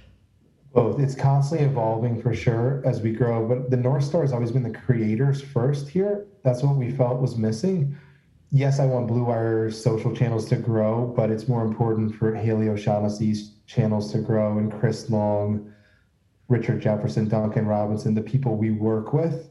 both. 0.73 0.97
It's 1.01 1.15
constantly 1.15 1.67
evolving 1.67 2.21
for 2.21 2.33
sure 2.33 2.81
as 2.85 3.01
we 3.01 3.11
grow, 3.11 3.45
but 3.45 3.69
the 3.69 3.75
North 3.75 4.05
Star 4.05 4.21
has 4.21 4.31
always 4.31 4.53
been 4.53 4.63
the 4.63 4.69
creators 4.71 5.41
first 5.41 5.89
here. 5.89 6.27
That's 6.43 6.63
what 6.63 6.77
we 6.77 6.91
felt 6.91 7.19
was 7.19 7.35
missing. 7.35 7.97
Yes, 8.51 8.79
I 8.79 8.85
want 8.85 9.09
Blue 9.09 9.25
Wire's 9.25 9.81
social 9.81 10.15
channels 10.15 10.47
to 10.47 10.55
grow, 10.55 11.13
but 11.13 11.29
it's 11.29 11.49
more 11.49 11.65
important 11.65 12.15
for 12.15 12.33
Haley 12.33 12.69
O'Shaughnessy's 12.69 13.55
channels 13.65 14.13
to 14.13 14.19
grow 14.19 14.57
and 14.57 14.71
Chris 14.71 15.09
Long, 15.09 15.73
Richard 16.47 16.81
Jefferson, 16.81 17.27
Duncan 17.27 17.65
Robinson, 17.65 18.15
the 18.15 18.21
people 18.21 18.55
we 18.55 18.71
work 18.71 19.11
with. 19.11 19.49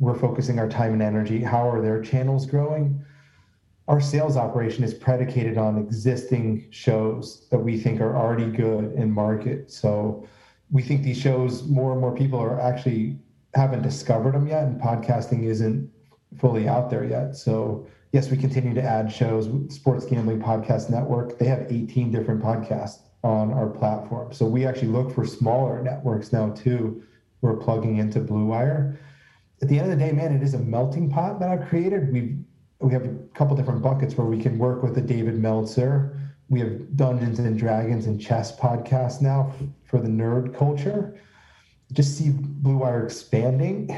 We're 0.00 0.18
focusing 0.18 0.58
our 0.58 0.68
time 0.68 0.94
and 0.94 1.02
energy. 1.02 1.40
How 1.40 1.70
are 1.70 1.80
their 1.80 2.02
channels 2.02 2.46
growing? 2.46 3.04
Our 3.88 4.00
sales 4.00 4.36
operation 4.36 4.82
is 4.82 4.92
predicated 4.92 5.58
on 5.58 5.78
existing 5.78 6.66
shows 6.70 7.46
that 7.50 7.58
we 7.58 7.78
think 7.78 8.00
are 8.00 8.16
already 8.16 8.50
good 8.50 8.92
in 8.94 9.12
market. 9.12 9.70
So 9.70 10.26
we 10.70 10.82
think 10.82 11.02
these 11.02 11.18
shows 11.18 11.62
more 11.64 11.92
and 11.92 12.00
more 12.00 12.14
people 12.14 12.40
are 12.40 12.60
actually 12.60 13.18
haven't 13.54 13.82
discovered 13.82 14.34
them 14.34 14.46
yet, 14.46 14.64
and 14.64 14.80
podcasting 14.80 15.44
isn't 15.44 15.90
fully 16.38 16.68
out 16.68 16.90
there 16.90 17.04
yet. 17.04 17.36
So 17.36 17.86
yes, 18.12 18.30
we 18.30 18.36
continue 18.36 18.74
to 18.74 18.82
add 18.82 19.10
shows. 19.10 19.48
Sports 19.74 20.04
Gambling 20.04 20.40
Podcast 20.40 20.90
Network, 20.90 21.38
they 21.38 21.46
have 21.46 21.70
18 21.70 22.10
different 22.10 22.42
podcasts 22.42 23.02
on 23.22 23.52
our 23.52 23.68
platform. 23.68 24.32
So 24.32 24.46
we 24.46 24.66
actually 24.66 24.88
look 24.88 25.14
for 25.14 25.24
smaller 25.24 25.82
networks 25.82 26.32
now 26.32 26.50
too. 26.50 27.02
We're 27.40 27.56
plugging 27.56 27.98
into 27.98 28.20
Blue 28.20 28.46
Wire. 28.46 28.98
At 29.62 29.68
the 29.68 29.78
end 29.78 29.90
of 29.90 29.98
the 29.98 30.04
day, 30.04 30.12
man, 30.12 30.34
it 30.34 30.42
is 30.42 30.54
a 30.54 30.58
melting 30.58 31.08
pot 31.10 31.40
that 31.40 31.48
I've 31.48 31.68
created. 31.68 32.12
We 32.12 32.38
we 32.80 32.92
have 32.92 33.04
a 33.04 33.14
couple 33.34 33.56
different 33.56 33.82
buckets 33.82 34.16
where 34.16 34.26
we 34.26 34.40
can 34.40 34.58
work 34.58 34.82
with 34.82 34.94
the 34.94 35.00
David 35.00 35.36
Meltzer. 35.36 36.18
We 36.48 36.60
have 36.60 36.96
Dungeons 36.96 37.38
and 37.38 37.58
Dragons 37.58 38.06
and 38.06 38.20
chess 38.20 38.56
podcasts 38.56 39.20
now 39.20 39.52
for, 39.84 40.00
the 40.00 40.08
nerd 40.08 40.54
culture. 40.54 41.18
Just 41.92 42.16
see 42.16 42.30
Blue 42.30 42.78
Wire 42.78 43.04
expanding. 43.04 43.90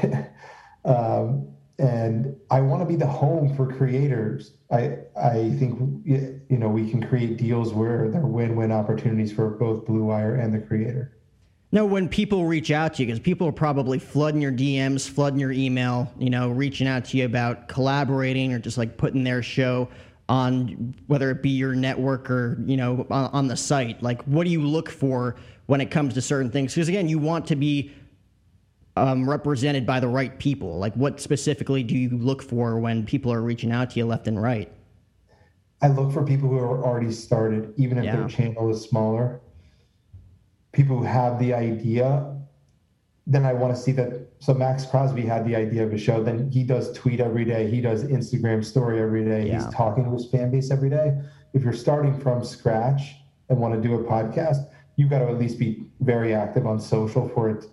um, 0.85 1.47
and 1.77 2.35
I 2.49 2.61
want 2.61 2.81
to 2.81 2.85
be 2.85 2.95
the 2.95 3.07
home 3.07 3.55
for 3.55 3.71
creators. 3.71 4.53
I 4.71 4.97
I 5.19 5.49
think 5.57 6.05
you 6.05 6.41
know 6.49 6.67
we 6.67 6.89
can 6.89 7.01
create 7.01 7.37
deals 7.37 7.73
where 7.73 8.09
they're 8.09 8.21
win-win 8.21 8.71
opportunities 8.71 9.31
for 9.31 9.49
both 9.51 9.85
Blue 9.85 10.03
Wire 10.03 10.35
and 10.35 10.53
the 10.53 10.59
creator. 10.59 11.18
No, 11.71 11.85
when 11.85 12.09
people 12.09 12.45
reach 12.45 12.71
out 12.71 12.95
to 12.95 13.03
you, 13.03 13.07
because 13.07 13.19
people 13.19 13.47
are 13.47 13.51
probably 13.51 13.99
flooding 13.99 14.41
your 14.41 14.51
DMs, 14.51 15.07
flooding 15.07 15.39
your 15.39 15.51
email, 15.51 16.11
you 16.17 16.31
know, 16.31 16.49
reaching 16.49 16.87
out 16.87 17.05
to 17.05 17.17
you 17.17 17.25
about 17.25 17.67
collaborating 17.67 18.53
or 18.53 18.59
just 18.59 18.77
like 18.77 18.97
putting 18.97 19.23
their 19.23 19.43
show 19.43 19.87
on 20.27 20.95
whether 21.07 21.29
it 21.31 21.43
be 21.43 21.49
your 21.49 21.73
network 21.73 22.29
or 22.29 22.57
you 22.65 22.77
know 22.77 23.05
on, 23.11 23.29
on 23.31 23.47
the 23.47 23.55
site. 23.55 24.01
Like, 24.01 24.21
what 24.23 24.45
do 24.45 24.49
you 24.49 24.61
look 24.61 24.89
for 24.89 25.35
when 25.67 25.79
it 25.79 25.91
comes 25.91 26.15
to 26.15 26.21
certain 26.21 26.49
things? 26.49 26.73
Because 26.73 26.89
again, 26.89 27.07
you 27.07 27.19
want 27.19 27.45
to 27.47 27.55
be 27.55 27.91
um, 28.97 29.29
represented 29.29 29.85
by 29.85 29.99
the 29.99 30.07
right 30.07 30.37
people? 30.39 30.79
Like, 30.79 30.95
what 30.95 31.19
specifically 31.19 31.83
do 31.83 31.95
you 31.95 32.09
look 32.09 32.41
for 32.41 32.79
when 32.79 33.05
people 33.05 33.31
are 33.31 33.41
reaching 33.41 33.71
out 33.71 33.91
to 33.91 33.99
you 33.99 34.05
left 34.05 34.27
and 34.27 34.41
right? 34.41 34.71
I 35.81 35.87
look 35.87 36.11
for 36.11 36.25
people 36.25 36.49
who 36.49 36.57
are 36.57 36.83
already 36.83 37.11
started, 37.11 37.73
even 37.77 37.99
if 37.99 38.05
yeah. 38.05 38.15
their 38.15 38.27
channel 38.27 38.69
is 38.69 38.81
smaller. 38.81 39.39
People 40.71 40.97
who 40.97 41.03
have 41.03 41.39
the 41.39 41.53
idea. 41.53 42.35
Then 43.25 43.45
I 43.45 43.53
want 43.53 43.75
to 43.75 43.81
see 43.81 43.91
that. 43.93 44.27
So 44.39 44.53
Maxx 44.53 44.85
Crosby 44.85 45.21
had 45.21 45.45
the 45.45 45.55
idea 45.55 45.83
of 45.83 45.93
a 45.93 45.97
show. 45.97 46.23
Then 46.23 46.49
he 46.49 46.63
does 46.63 46.91
tweet 46.93 47.19
every 47.19 47.45
day. 47.45 47.69
He 47.69 47.81
does 47.81 48.03
Instagram 48.03 48.63
story 48.63 49.01
every 49.01 49.25
day. 49.25 49.47
Yeah. 49.47 49.63
He's 49.63 49.73
talking 49.73 50.05
to 50.05 50.11
his 50.11 50.29
fan 50.29 50.51
base 50.51 50.71
every 50.71 50.89
day. 50.89 51.19
If 51.53 51.63
you're 51.63 51.73
starting 51.73 52.19
from 52.19 52.43
scratch 52.43 53.15
and 53.49 53.59
want 53.59 53.73
to 53.75 53.81
do 53.81 53.95
a 53.95 54.03
podcast, 54.03 54.69
you've 54.95 55.09
got 55.09 55.19
to 55.19 55.27
at 55.27 55.39
least 55.39 55.59
be 55.59 55.85
very 56.01 56.33
active 56.33 56.65
on 56.65 56.79
social 56.79 57.27
for 57.29 57.49
it 57.49 57.65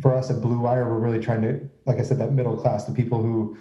for 0.00 0.14
us 0.14 0.30
at 0.30 0.40
Blue 0.40 0.58
Wire, 0.58 0.88
we're 0.88 0.98
really 0.98 1.22
trying 1.22 1.42
to, 1.42 1.60
like 1.86 1.98
I 1.98 2.02
said, 2.02 2.18
that 2.18 2.32
middle 2.32 2.56
class, 2.56 2.84
the 2.84 2.92
people 2.92 3.22
who 3.22 3.56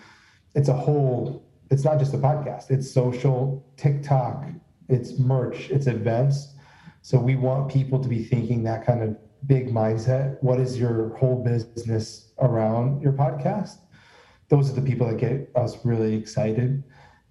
it's 0.56 0.70
a 0.70 0.74
whole, 0.74 1.46
it's 1.70 1.84
not 1.84 2.00
just 2.00 2.14
a 2.14 2.18
podcast, 2.18 2.72
it's 2.72 2.90
social, 2.90 3.66
TikTok, 3.78 4.46
it's 4.90 5.18
merch, 5.20 5.70
it's 5.70 5.88
events. 5.88 6.54
So 7.02 7.20
we 7.20 7.36
want 7.36 7.72
people 7.72 8.00
to 8.00 8.08
be 8.08 8.24
thinking 8.24 8.64
that 8.64 8.86
kind 8.86 9.02
of 9.04 9.16
big 9.48 9.70
mindset. 9.70 10.42
What 10.42 10.60
is 10.60 10.78
your 10.78 11.16
whole 11.18 11.44
business 11.44 12.32
around 12.40 13.02
your 13.02 13.14
podcast? 13.14 13.78
Those 14.50 14.70
are 14.70 14.74
the 14.74 14.82
people 14.82 15.08
that 15.08 15.18
get 15.18 15.50
us 15.56 15.84
really 15.86 16.16
excited. 16.16 16.84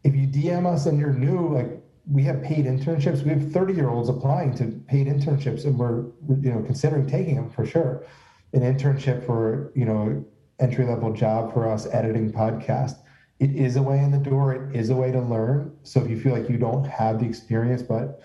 If 0.05 0.15
you 0.15 0.27
DM 0.27 0.67
us 0.67 0.87
and 0.87 0.99
you're 0.99 1.12
new, 1.12 1.55
like 1.55 1.83
we 2.11 2.23
have 2.25 2.43
paid 2.43 2.65
internships. 2.65 3.23
We 3.23 3.31
have 3.31 3.53
30 3.53 3.75
year 3.75 3.91
olds 3.91 4.09
applying 4.09 4.55
to 4.57 4.67
paid 4.89 5.07
internships 5.07 5.65
and 5.65 5.79
we're, 5.79 6.07
you 6.29 6.53
know, 6.53 6.62
considering 6.62 7.07
taking 7.07 7.37
them 7.37 7.50
for 7.50 7.65
sure 7.65 8.05
an 8.53 8.61
internship 8.61 9.25
for 9.25 9.73
you 9.75 9.85
know 9.85 10.25
entry 10.59 10.85
level 10.85 11.12
job 11.12 11.53
for 11.53 11.69
us 11.69 11.87
editing 11.93 12.33
podcast 12.33 12.97
it 13.39 13.55
is 13.55 13.77
a 13.77 13.83
way 13.83 13.99
in 13.99 14.11
the 14.11 14.19
door 14.19 14.53
it 14.53 14.77
is 14.77 14.91
a 14.91 14.95
way 14.95 15.11
to 15.11 15.21
learn 15.21 15.75
so 15.83 16.00
if 16.00 16.11
you 16.11 16.19
feel 16.19 16.33
like 16.33 16.49
you 16.49 16.59
don't 16.59 16.85
have 16.85 17.21
the 17.21 17.27
experience 17.27 17.83
but 17.83 18.21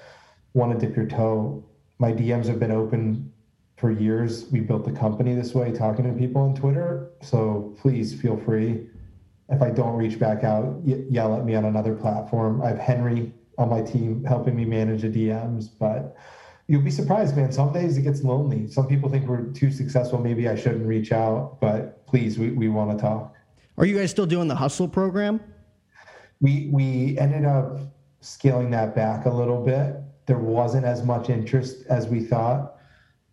want 0.56 0.78
to 0.78 0.86
dip 0.86 0.96
your 0.96 1.06
toe 1.06 1.64
my 2.00 2.12
dms 2.12 2.48
have 2.48 2.60
been 2.60 2.72
open 2.72 3.32
for 3.78 3.92
years 3.92 4.46
we 4.52 4.60
built 4.60 4.86
the 4.86 4.92
company 4.92 5.36
this 5.36 5.54
way 5.54 5.72
talking 5.72 6.06
to 6.06 6.18
people 6.18 6.42
on 6.42 6.56
twitter 6.56 7.12
so 7.22 7.76
please 7.80 8.20
feel 8.20 8.38
free 8.38 8.88
if 9.50 9.62
i 9.62 9.70
don't 9.70 9.96
reach 9.96 10.18
back 10.18 10.44
out 10.44 10.66
y- 10.82 11.04
yell 11.10 11.36
at 11.36 11.46
me 11.46 11.54
on 11.56 11.66
another 11.66 11.94
platform 11.94 12.62
i 12.64 12.70
have 12.70 12.80
henry 12.80 13.32
on 13.58 13.70
my 13.70 13.82
team 13.82 14.24
helping 14.24 14.56
me 14.56 14.66
manage 14.66 15.02
the 15.04 15.10
dms 15.10 15.70
but 15.80 16.18
you'll 16.68 16.82
be 16.82 16.92
surprised, 16.92 17.36
man. 17.36 17.52
Some 17.52 17.72
days 17.74 17.98
it 17.98 18.02
gets 18.02 18.24
lonely. 18.24 18.68
Some 18.68 18.88
people 18.88 19.10
think 19.10 19.28
we're 19.28 19.44
too 19.52 19.72
successful. 19.72 20.20
Maybe 20.20 20.50
I 20.50 20.56
shouldn't 20.56 20.86
reach 20.86 21.12
out, 21.12 21.60
but 21.62 22.06
please, 22.08 22.40
we, 22.40 22.52
we 22.52 22.70
want 22.70 22.98
to 22.98 23.02
talk. 23.02 23.36
Are 23.78 23.86
you 23.86 23.98
guys 23.98 24.12
still 24.12 24.26
doing 24.26 24.48
the 24.48 24.56
hustle 24.56 24.88
program? 24.88 25.40
We 26.42 26.70
we 26.72 27.18
ended 27.18 27.46
up 27.46 27.80
scaling 28.22 28.72
that 28.72 28.96
back 28.96 29.26
a 29.26 29.30
little 29.30 29.64
bit. 29.64 29.98
There 30.25 30.38
wasn't 30.38 30.86
as 30.86 31.03
much 31.03 31.29
interest 31.29 31.86
as 31.88 32.08
we 32.08 32.22
thought. 32.22 32.77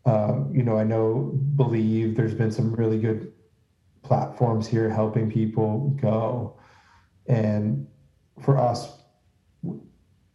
Um, 0.05 0.51
you 0.55 0.63
know, 0.63 0.77
I 0.77 0.85
know 0.85 1.39
Bleav 1.57 2.17
there's 2.17 2.35
been 2.35 2.51
some 2.51 2.75
really 2.75 2.99
good 2.99 3.33
platforms 4.03 4.67
here 4.67 4.91
helping 4.91 5.31
people 5.31 5.97
go. 6.01 6.59
And 7.27 7.87
for 8.41 8.59
us, 8.59 9.03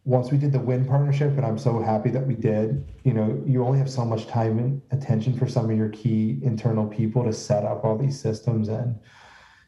once 0.08 0.30
we 0.30 0.38
did 0.38 0.52
the 0.52 0.58
Wynn 0.58 0.86
partnership 0.86 1.36
and 1.36 1.44
i'm 1.44 1.58
so 1.58 1.82
happy 1.82 2.08
that 2.08 2.26
we 2.26 2.34
did 2.34 2.90
you 3.04 3.12
know 3.12 3.42
you 3.44 3.62
only 3.62 3.78
have 3.78 3.90
so 3.90 4.06
much 4.06 4.26
time 4.26 4.58
and 4.58 4.80
attention 4.90 5.36
for 5.36 5.46
some 5.46 5.70
of 5.70 5.76
your 5.76 5.90
key 5.90 6.40
internal 6.42 6.86
people 6.86 7.22
to 7.24 7.32
set 7.32 7.66
up 7.66 7.84
all 7.84 7.98
these 7.98 8.18
systems 8.18 8.68
and 8.68 8.98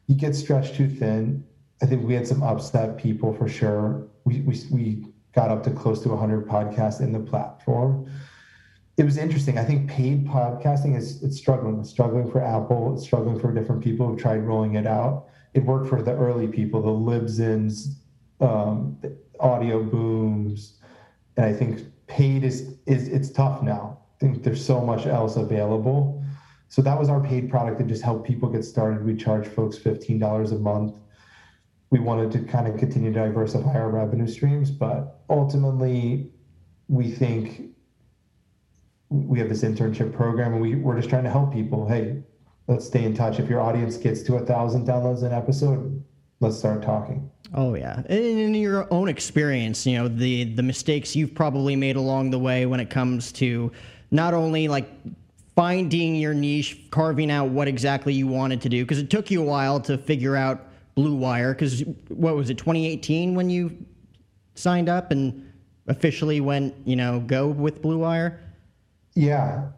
you 0.06 0.14
get 0.14 0.34
stretched 0.34 0.74
too 0.74 0.88
thin 0.88 1.44
i 1.82 1.86
think 1.86 2.02
we 2.06 2.14
had 2.14 2.26
some 2.26 2.42
upset 2.42 2.96
people 2.96 3.34
for 3.34 3.48
sure 3.48 4.08
we 4.24 4.40
we, 4.40 4.58
we 4.70 5.09
got 5.34 5.50
up 5.50 5.62
to 5.62 5.70
close 5.70 6.02
to 6.02 6.08
100 6.08 6.46
podcasts 6.46 7.00
in 7.00 7.12
the 7.12 7.20
platform 7.20 8.10
it 8.96 9.04
was 9.04 9.16
interesting 9.16 9.58
i 9.58 9.64
think 9.64 9.88
paid 9.88 10.26
podcasting 10.26 10.96
is 10.96 11.22
it's 11.22 11.36
struggling 11.36 11.80
it's 11.80 11.90
struggling 11.90 12.30
for 12.30 12.42
apple 12.42 12.94
it's 12.94 13.04
struggling 13.04 13.38
for 13.38 13.52
different 13.52 13.82
people 13.82 14.06
who 14.06 14.16
tried 14.16 14.38
rolling 14.38 14.74
it 14.74 14.86
out 14.86 15.26
it 15.54 15.64
worked 15.64 15.88
for 15.88 16.02
the 16.02 16.12
early 16.12 16.46
people 16.46 16.82
the 16.82 16.88
libsyns 16.88 17.96
um, 18.40 18.98
Audiobooms, 19.40 20.74
and 21.36 21.46
I 21.46 21.52
think 21.52 21.82
paid 22.06 22.44
is 22.44 22.76
is 22.86 23.08
it's 23.08 23.30
tough 23.30 23.62
now. 23.62 23.98
I 24.16 24.18
think 24.20 24.42
there's 24.42 24.64
so 24.64 24.80
much 24.80 25.06
else 25.06 25.36
available. 25.36 26.22
So 26.68 26.82
that 26.82 26.98
was 26.98 27.08
our 27.08 27.20
paid 27.20 27.50
product 27.50 27.78
to 27.80 27.84
just 27.84 28.02
help 28.02 28.24
people 28.24 28.48
get 28.48 28.64
started. 28.64 29.04
We 29.04 29.16
charge 29.16 29.48
folks 29.48 29.76
$15 29.76 30.52
a 30.52 30.54
month. 30.56 30.94
We 31.90 31.98
wanted 31.98 32.30
to 32.32 32.40
kind 32.40 32.68
of 32.68 32.78
continue 32.78 33.12
to 33.12 33.18
diversify 33.18 33.74
our 33.74 33.90
revenue 33.90 34.28
streams, 34.28 34.70
but 34.70 35.22
ultimately 35.28 36.30
we 36.88 37.10
think 37.10 37.70
we 39.08 39.38
have 39.40 39.48
this 39.48 39.62
internship 39.62 40.12
program 40.12 40.52
and 40.52 40.62
we, 40.62 40.76
we're 40.76 40.96
just 40.96 41.08
trying 41.08 41.24
to 41.24 41.30
help 41.30 41.52
people. 41.52 41.88
Hey, 41.88 42.22
let's 42.68 42.86
stay 42.86 43.04
in 43.04 43.14
touch. 43.14 43.40
If 43.40 43.48
your 43.48 43.60
audience 43.60 43.96
gets 43.96 44.22
to 44.22 44.36
a 44.36 44.46
thousand 44.46 44.86
downloads 44.86 45.24
an 45.24 45.32
episode, 45.32 46.02
let's 46.38 46.56
start 46.56 46.82
talking. 46.82 47.28
Oh 47.52 47.74
yeah, 47.74 48.02
in 48.06 48.54
your 48.54 48.86
own 48.92 49.08
experience, 49.08 49.84
you 49.84 49.98
know 49.98 50.06
the 50.06 50.44
the 50.54 50.62
mistakes 50.62 51.16
you've 51.16 51.34
probably 51.34 51.74
made 51.74 51.96
along 51.96 52.30
the 52.30 52.38
way 52.38 52.66
when 52.66 52.78
it 52.78 52.90
comes 52.90 53.32
to 53.32 53.72
not 54.12 54.34
only 54.34 54.68
like 54.68 54.88
finding 55.56 56.14
your 56.14 56.32
niche, 56.32 56.78
carving 56.90 57.30
out 57.30 57.48
what 57.48 57.66
exactly 57.66 58.14
you 58.14 58.28
wanted 58.28 58.60
to 58.60 58.68
do, 58.68 58.84
because 58.84 58.98
it 58.98 59.10
took 59.10 59.32
you 59.32 59.42
a 59.42 59.44
while 59.44 59.80
to 59.80 59.98
figure 59.98 60.36
out 60.36 60.68
Blue 61.00 61.14
Wire. 61.14 61.54
Because 61.54 61.82
what 62.08 62.36
was 62.36 62.50
it, 62.50 62.58
2018 62.58 63.34
when 63.34 63.48
you 63.48 63.76
signed 64.54 64.88
up 64.88 65.10
and 65.10 65.50
officially 65.86 66.40
went, 66.40 66.74
you 66.84 66.96
know, 66.96 67.20
go 67.20 67.48
with 67.48 67.80
Blue 67.80 67.98
Wire? 67.98 68.38
Yeah, 69.14 69.68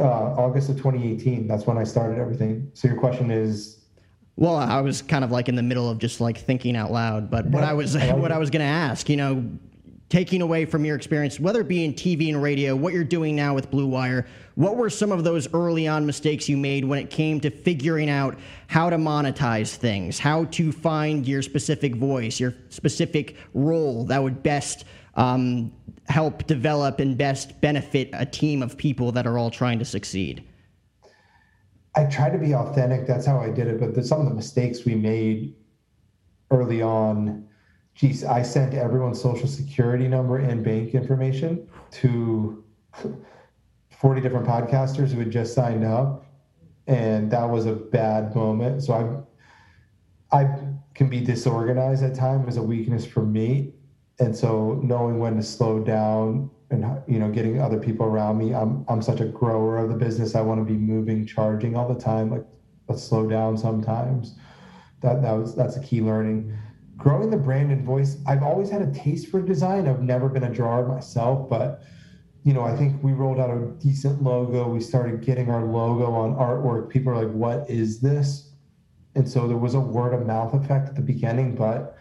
uh, 0.00 0.02
August 0.04 0.68
of 0.68 0.76
2018. 0.76 1.46
That's 1.46 1.66
when 1.66 1.78
I 1.78 1.84
started 1.84 2.18
everything. 2.18 2.70
So 2.74 2.88
your 2.88 2.98
question 2.98 3.30
is 3.30 3.80
well, 4.36 4.56
I 4.56 4.80
was 4.80 5.00
kind 5.00 5.22
of 5.22 5.30
like 5.30 5.48
in 5.48 5.54
the 5.54 5.62
middle 5.62 5.88
of 5.88 5.98
just 5.98 6.20
like 6.20 6.38
thinking 6.38 6.76
out 6.76 6.90
loud, 6.90 7.30
but 7.30 7.46
what 7.46 7.62
I 7.62 7.72
was 7.72 7.96
what 7.96 8.32
I 8.32 8.38
was 8.38 8.50
going 8.50 8.62
to 8.62 8.66
ask, 8.66 9.08
you 9.08 9.16
know, 9.16 9.48
taking 10.14 10.42
away 10.42 10.64
from 10.64 10.84
your 10.84 10.94
experience, 10.94 11.40
whether 11.40 11.62
it 11.62 11.66
be 11.66 11.84
in 11.84 11.92
TV 11.92 12.28
and 12.28 12.40
radio, 12.40 12.76
what 12.76 12.92
you're 12.92 13.02
doing 13.02 13.34
now 13.34 13.52
with 13.52 13.68
Blue 13.68 13.88
Wire, 13.88 14.28
what 14.54 14.76
were 14.76 14.88
some 14.88 15.10
of 15.10 15.24
those 15.24 15.52
early 15.52 15.88
on 15.88 16.06
mistakes 16.06 16.48
you 16.48 16.56
made 16.56 16.84
when 16.84 17.00
it 17.00 17.10
came 17.10 17.40
to 17.40 17.50
figuring 17.50 18.08
out 18.08 18.38
how 18.68 18.88
to 18.88 18.96
monetize 18.96 19.74
things, 19.74 20.20
how 20.20 20.44
to 20.44 20.70
find 20.70 21.26
your 21.26 21.42
specific 21.42 21.96
voice, 21.96 22.38
your 22.38 22.54
specific 22.68 23.34
role 23.54 24.04
that 24.04 24.22
would 24.22 24.40
best 24.40 24.84
um, 25.16 25.72
help 26.06 26.46
develop 26.46 27.00
and 27.00 27.18
best 27.18 27.60
benefit 27.60 28.08
a 28.12 28.24
team 28.24 28.62
of 28.62 28.76
people 28.76 29.10
that 29.10 29.26
are 29.26 29.36
all 29.36 29.50
trying 29.50 29.80
to 29.80 29.84
succeed? 29.84 30.44
I 31.96 32.04
tried 32.04 32.30
to 32.34 32.38
be 32.38 32.54
authentic. 32.54 33.08
That's 33.08 33.26
how 33.26 33.40
I 33.40 33.50
did 33.50 33.66
it. 33.66 33.80
But 33.80 34.06
some 34.06 34.20
of 34.20 34.28
the 34.28 34.34
mistakes 34.34 34.84
we 34.84 34.94
made 34.94 35.56
early 36.52 36.82
on, 36.82 37.48
geez, 37.94 38.24
I 38.24 38.42
sent 38.42 38.74
everyone's 38.74 39.20
social 39.20 39.48
security 39.48 40.08
number 40.08 40.38
and 40.38 40.64
bank 40.64 40.94
information 40.94 41.68
to 41.92 42.64
40 43.90 44.20
different 44.20 44.46
podcasters 44.46 45.12
who 45.12 45.20
had 45.20 45.30
just 45.30 45.54
signed 45.54 45.84
up. 45.84 46.26
And 46.86 47.30
that 47.30 47.44
was 47.44 47.66
a 47.66 47.72
bad 47.72 48.34
moment. 48.34 48.82
So 48.82 49.26
I, 50.30 50.42
I 50.42 50.58
can 50.94 51.08
be 51.08 51.20
disorganized 51.20 52.02
at 52.02 52.14
times 52.14 52.48
as 52.48 52.56
a 52.56 52.62
weakness 52.62 53.06
for 53.06 53.24
me. 53.24 53.72
And 54.18 54.36
so 54.36 54.80
knowing 54.82 55.18
when 55.18 55.36
to 55.36 55.42
slow 55.42 55.82
down 55.82 56.50
and 56.70 57.02
you 57.06 57.18
know 57.18 57.30
getting 57.30 57.60
other 57.60 57.78
people 57.78 58.06
around 58.06 58.38
me 58.38 58.54
i'm 58.54 58.84
i'm 58.88 59.02
such 59.02 59.20
a 59.20 59.26
grower 59.26 59.78
of 59.78 59.88
the 59.88 59.94
business 59.94 60.34
i 60.34 60.40
want 60.40 60.58
to 60.58 60.64
be 60.64 60.78
moving 60.78 61.26
charging 61.26 61.76
all 61.76 61.92
the 61.92 62.00
time 62.00 62.30
like 62.30 62.44
let's 62.88 63.02
slow 63.02 63.28
down 63.28 63.56
sometimes 63.56 64.36
that 65.00 65.22
that 65.22 65.32
was 65.32 65.54
that's 65.54 65.76
a 65.76 65.80
key 65.82 66.00
learning 66.00 66.56
growing 66.96 67.30
the 67.30 67.36
brand 67.36 67.72
and 67.72 67.84
voice 67.84 68.18
i've 68.26 68.42
always 68.42 68.70
had 68.70 68.82
a 68.82 68.92
taste 68.92 69.28
for 69.28 69.40
design. 69.42 69.88
I've 69.88 70.02
never 70.02 70.28
been 70.28 70.44
a 70.44 70.52
drawer 70.52 70.86
myself 70.86 71.48
but 71.48 71.82
you 72.42 72.52
know 72.52 72.62
i 72.62 72.76
think 72.76 73.02
we 73.02 73.12
rolled 73.12 73.38
out 73.40 73.50
a 73.50 73.66
decent 73.78 74.22
logo. 74.22 74.68
We 74.68 74.80
started 74.80 75.22
getting 75.22 75.50
our 75.50 75.64
logo 75.64 76.12
on 76.12 76.34
artwork. 76.34 76.90
People 76.90 77.12
are 77.12 77.24
like 77.24 77.34
what 77.34 77.68
is 77.68 78.00
this? 78.00 78.50
And 79.16 79.28
so 79.28 79.46
there 79.46 79.56
was 79.56 79.74
a 79.74 79.80
word 79.80 80.12
of 80.12 80.26
mouth 80.26 80.54
effect 80.54 80.88
at 80.88 80.94
the 80.94 81.02
beginning 81.02 81.54
but 81.54 81.96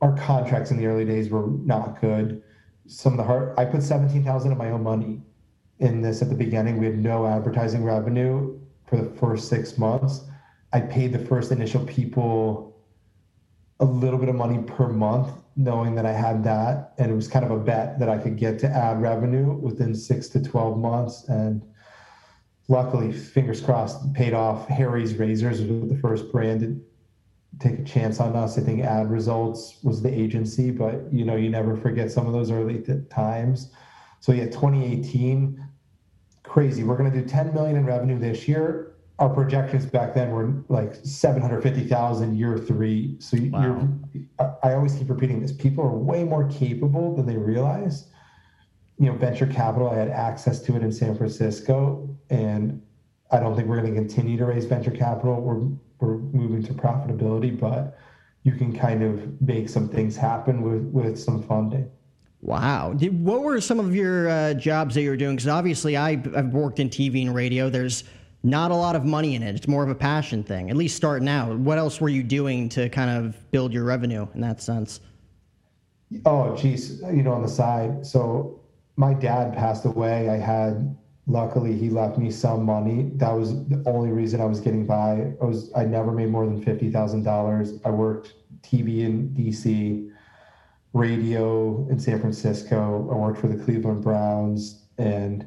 our 0.00 0.16
contracts 0.16 0.70
in 0.70 0.76
the 0.76 0.86
early 0.86 1.04
days 1.04 1.30
were 1.30 1.46
not 1.46 2.00
good. 2.00 2.42
Some 2.88 3.12
of 3.12 3.18
the 3.18 3.24
hard 3.24 3.54
i 3.58 3.64
put 3.64 3.82
17000 3.82 4.52
of 4.52 4.58
my 4.58 4.70
own 4.70 4.82
money 4.82 5.22
in 5.78 6.00
this 6.00 6.22
at 6.22 6.28
the 6.28 6.34
beginning. 6.34 6.78
We 6.78 6.86
had 6.86 6.98
no 6.98 7.26
advertising 7.26 7.84
revenue 7.84 8.58
for 8.86 8.96
the 8.96 9.10
first 9.18 9.48
six 9.48 9.78
months. 9.78 10.24
I 10.72 10.80
paid 10.80 11.12
the 11.12 11.18
first 11.18 11.52
initial 11.52 11.84
people 11.84 12.71
a 13.82 13.84
little 13.84 14.18
bit 14.18 14.28
of 14.28 14.34
money 14.34 14.62
per 14.62 14.88
month 14.88 15.30
knowing 15.56 15.94
that 15.94 16.06
i 16.06 16.12
had 16.12 16.42
that 16.42 16.94
and 16.98 17.10
it 17.10 17.14
was 17.14 17.28
kind 17.28 17.44
of 17.44 17.50
a 17.50 17.58
bet 17.58 17.98
that 17.98 18.08
i 18.08 18.16
could 18.16 18.36
get 18.38 18.58
to 18.58 18.66
ad 18.68 19.02
revenue 19.02 19.52
within 19.52 19.94
six 19.94 20.28
to 20.28 20.42
12 20.42 20.78
months 20.78 21.28
and 21.28 21.62
luckily 22.68 23.12
fingers 23.12 23.60
crossed 23.60 24.12
paid 24.14 24.32
off 24.32 24.66
harry's 24.68 25.14
razors 25.14 25.60
was 25.60 25.90
the 25.90 25.98
first 25.98 26.32
brand 26.32 26.60
to 26.60 26.82
take 27.58 27.78
a 27.78 27.84
chance 27.84 28.20
on 28.20 28.34
us. 28.36 28.58
I 28.58 28.62
think 28.62 28.82
AdResults 28.82 29.84
was 29.84 30.02
the 30.02 30.12
agency, 30.12 30.70
but 30.70 31.12
you 31.12 31.24
know, 31.24 31.36
you 31.36 31.48
never 31.48 31.76
forget 31.76 32.10
some 32.10 32.26
of 32.26 32.32
those 32.32 32.50
early 32.50 32.80
th- 32.80 33.08
times. 33.10 33.72
So 34.20 34.32
yeah, 34.32 34.46
2018, 34.46 35.62
crazy. 36.42 36.82
We're 36.84 36.96
going 36.96 37.12
to 37.12 37.20
do 37.20 37.26
10 37.26 37.54
million 37.54 37.76
in 37.76 37.84
revenue 37.84 38.18
this 38.18 38.48
year. 38.48 38.91
Our 39.22 39.28
projections 39.28 39.86
back 39.86 40.14
then 40.14 40.32
were 40.32 40.52
like 40.68 40.96
750,000 41.04 42.36
year 42.36 42.58
three. 42.58 43.14
So 43.20 43.38
wow. 43.52 43.88
I 44.64 44.72
always 44.72 44.96
keep 44.96 45.08
repeating 45.08 45.40
this. 45.40 45.52
People 45.52 45.84
are 45.84 45.96
way 45.96 46.24
more 46.24 46.50
capable 46.50 47.14
than 47.14 47.24
they 47.24 47.36
realize. 47.36 48.08
You 48.98 49.06
know, 49.06 49.12
venture 49.16 49.46
capital, 49.46 49.88
I 49.88 49.94
had 49.94 50.08
access 50.08 50.60
to 50.62 50.74
it 50.74 50.82
in 50.82 50.90
San 50.90 51.16
Francisco 51.16 52.12
and 52.30 52.82
I 53.30 53.38
don't 53.38 53.54
think 53.54 53.68
we're 53.68 53.80
going 53.80 53.94
to 53.94 54.00
continue 54.00 54.36
to 54.38 54.44
raise 54.44 54.64
venture 54.64 54.90
capital. 54.90 55.40
We're 55.40 55.68
we're 56.00 56.18
moving 56.18 56.64
to 56.64 56.74
profitability, 56.74 57.56
but 57.56 57.96
you 58.42 58.50
can 58.50 58.76
kind 58.76 59.04
of 59.04 59.40
make 59.40 59.68
some 59.68 59.88
things 59.88 60.16
happen 60.16 60.62
with 60.62 60.82
with 60.92 61.16
some 61.16 61.44
funding. 61.44 61.88
Wow. 62.40 62.92
Did, 62.94 63.24
what 63.24 63.42
were 63.42 63.60
some 63.60 63.78
of 63.78 63.94
your 63.94 64.28
uh, 64.28 64.54
jobs 64.54 64.96
that 64.96 65.02
you 65.02 65.10
were 65.10 65.16
doing? 65.16 65.36
Because 65.36 65.46
obviously, 65.46 65.96
I, 65.96 66.10
I've 66.10 66.52
worked 66.52 66.80
in 66.80 66.90
TV 66.90 67.22
and 67.24 67.32
radio. 67.32 67.70
There's 67.70 68.02
not 68.42 68.70
a 68.70 68.74
lot 68.74 68.96
of 68.96 69.04
money 69.04 69.34
in 69.34 69.42
it. 69.42 69.54
It's 69.54 69.68
more 69.68 69.84
of 69.84 69.90
a 69.90 69.94
passion 69.94 70.42
thing, 70.42 70.70
at 70.70 70.76
least 70.76 70.96
starting 70.96 71.28
out. 71.28 71.56
What 71.58 71.78
else 71.78 72.00
were 72.00 72.08
you 72.08 72.22
doing 72.22 72.68
to 72.70 72.88
kind 72.88 73.10
of 73.10 73.50
build 73.52 73.72
your 73.72 73.84
revenue 73.84 74.26
in 74.34 74.40
that 74.40 74.60
sense? 74.60 75.00
Oh, 76.26 76.54
geez. 76.56 77.00
You 77.02 77.22
know, 77.22 77.32
on 77.32 77.42
the 77.42 77.48
side. 77.48 78.04
So 78.04 78.60
my 78.96 79.14
dad 79.14 79.54
passed 79.54 79.84
away. 79.84 80.28
I 80.28 80.36
had 80.36 80.96
luckily 81.26 81.76
he 81.76 81.88
left 81.88 82.18
me 82.18 82.30
some 82.30 82.64
money 82.64 83.10
that 83.14 83.30
was 83.30 83.66
the 83.68 83.80
only 83.86 84.10
reason 84.10 84.40
i 84.40 84.44
was 84.44 84.58
getting 84.58 84.84
by 84.84 85.32
i 85.40 85.44
was 85.44 85.70
i 85.76 85.84
never 85.84 86.10
made 86.10 86.28
more 86.28 86.44
than 86.46 86.62
$50000 86.62 87.80
i 87.84 87.90
worked 87.90 88.34
tv 88.62 89.00
in 89.00 89.28
dc 89.28 90.10
radio 90.92 91.86
in 91.88 91.98
san 91.98 92.20
francisco 92.20 93.08
i 93.10 93.14
worked 93.14 93.38
for 93.38 93.46
the 93.46 93.62
cleveland 93.64 94.02
browns 94.02 94.82
and 94.98 95.46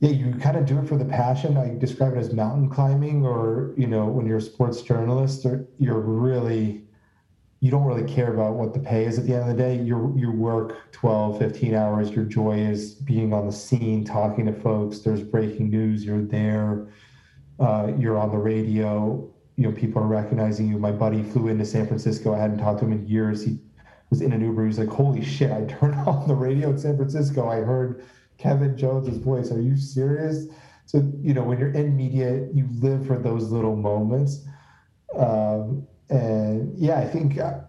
yeah 0.00 0.10
you 0.10 0.34
kind 0.38 0.56
of 0.56 0.64
do 0.64 0.78
it 0.78 0.88
for 0.88 0.96
the 0.96 1.04
passion 1.04 1.56
i 1.56 1.74
describe 1.78 2.14
it 2.14 2.18
as 2.18 2.32
mountain 2.32 2.68
climbing 2.68 3.24
or 3.24 3.74
you 3.76 3.86
know 3.86 4.06
when 4.06 4.26
you're 4.26 4.38
a 4.38 4.42
sports 4.42 4.82
journalist 4.82 5.46
you're 5.78 6.00
really 6.00 6.84
you 7.60 7.70
don't 7.70 7.84
really 7.84 8.04
care 8.04 8.32
about 8.32 8.54
what 8.54 8.72
the 8.72 8.78
pay 8.78 9.04
is 9.04 9.18
at 9.18 9.26
the 9.26 9.34
end 9.34 9.42
of 9.42 9.48
the 9.48 9.62
day. 9.62 9.76
You 9.76 10.14
you 10.16 10.30
work 10.30 10.92
12, 10.92 11.38
15 11.38 11.74
hours. 11.74 12.10
Your 12.10 12.24
joy 12.24 12.58
is 12.58 12.94
being 12.94 13.32
on 13.32 13.46
the 13.46 13.52
scene, 13.52 14.04
talking 14.04 14.46
to 14.46 14.52
folks. 14.52 15.00
There's 15.00 15.22
breaking 15.22 15.70
news. 15.70 16.04
You're 16.04 16.22
there. 16.22 16.88
Uh, 17.58 17.92
you're 17.98 18.16
on 18.16 18.30
the 18.30 18.38
radio. 18.38 19.28
You 19.56 19.64
know, 19.64 19.72
people 19.72 20.00
are 20.02 20.06
recognizing 20.06 20.68
you. 20.68 20.78
My 20.78 20.92
buddy 20.92 21.24
flew 21.24 21.48
into 21.48 21.64
San 21.64 21.88
Francisco. 21.88 22.32
I 22.32 22.38
hadn't 22.38 22.58
talked 22.58 22.78
to 22.80 22.84
him 22.84 22.92
in 22.92 23.06
years. 23.08 23.44
He 23.44 23.58
was 24.10 24.22
in 24.22 24.32
an 24.32 24.40
Uber. 24.40 24.62
He 24.62 24.68
was 24.68 24.78
like, 24.78 24.88
"Holy 24.88 25.24
shit! 25.24 25.50
I 25.50 25.64
turned 25.64 25.94
on 26.06 26.28
the 26.28 26.36
radio 26.36 26.70
in 26.70 26.78
San 26.78 26.96
Francisco. 26.96 27.48
I 27.48 27.56
heard 27.56 28.04
Kevin 28.38 28.76
Jones's 28.76 29.18
voice. 29.18 29.52
Are 29.52 29.60
you 29.60 29.76
serious?" 29.76 30.46
So 30.86 31.12
you 31.20 31.34
know, 31.34 31.42
when 31.42 31.58
you're 31.58 31.72
in 31.72 31.96
media, 31.96 32.48
you 32.54 32.66
live 32.80 33.06
for 33.06 33.18
those 33.18 33.50
little 33.50 33.76
moments. 33.76 34.46
Um, 35.14 35.86
and 36.08 36.76
yeah, 36.78 36.98
I 36.98 37.06
think 37.06 37.38
uh, 37.38 37.60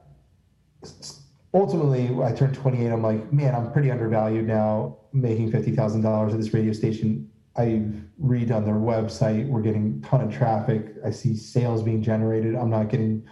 ultimately 1.53 2.09
I 2.23 2.31
turned 2.31 2.55
28. 2.55 2.87
I'm 2.87 3.03
like, 3.03 3.33
man, 3.33 3.55
I'm 3.55 3.71
pretty 3.71 3.91
undervalued 3.91 4.47
now, 4.47 4.97
making 5.13 5.51
fifty 5.51 5.75
thousand 5.75 6.01
dollars 6.01 6.33
at 6.33 6.39
this 6.39 6.53
radio 6.53 6.73
station. 6.73 7.29
I've 7.55 8.01
redone 8.23 8.63
their 8.63 8.75
website. 8.75 9.47
We're 9.47 9.61
getting 9.61 10.01
a 10.01 10.07
ton 10.07 10.21
of 10.21 10.33
traffic. 10.33 10.93
I 11.05 11.09
see 11.09 11.35
sales 11.35 11.83
being 11.83 12.01
generated. 12.01 12.55
I'm 12.55 12.69
not 12.69 12.87
getting 12.87 13.27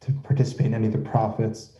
to 0.00 0.12
participate 0.12 0.66
in 0.66 0.74
any 0.74 0.86
of 0.86 0.92
the 0.92 0.98
profits. 0.98 1.76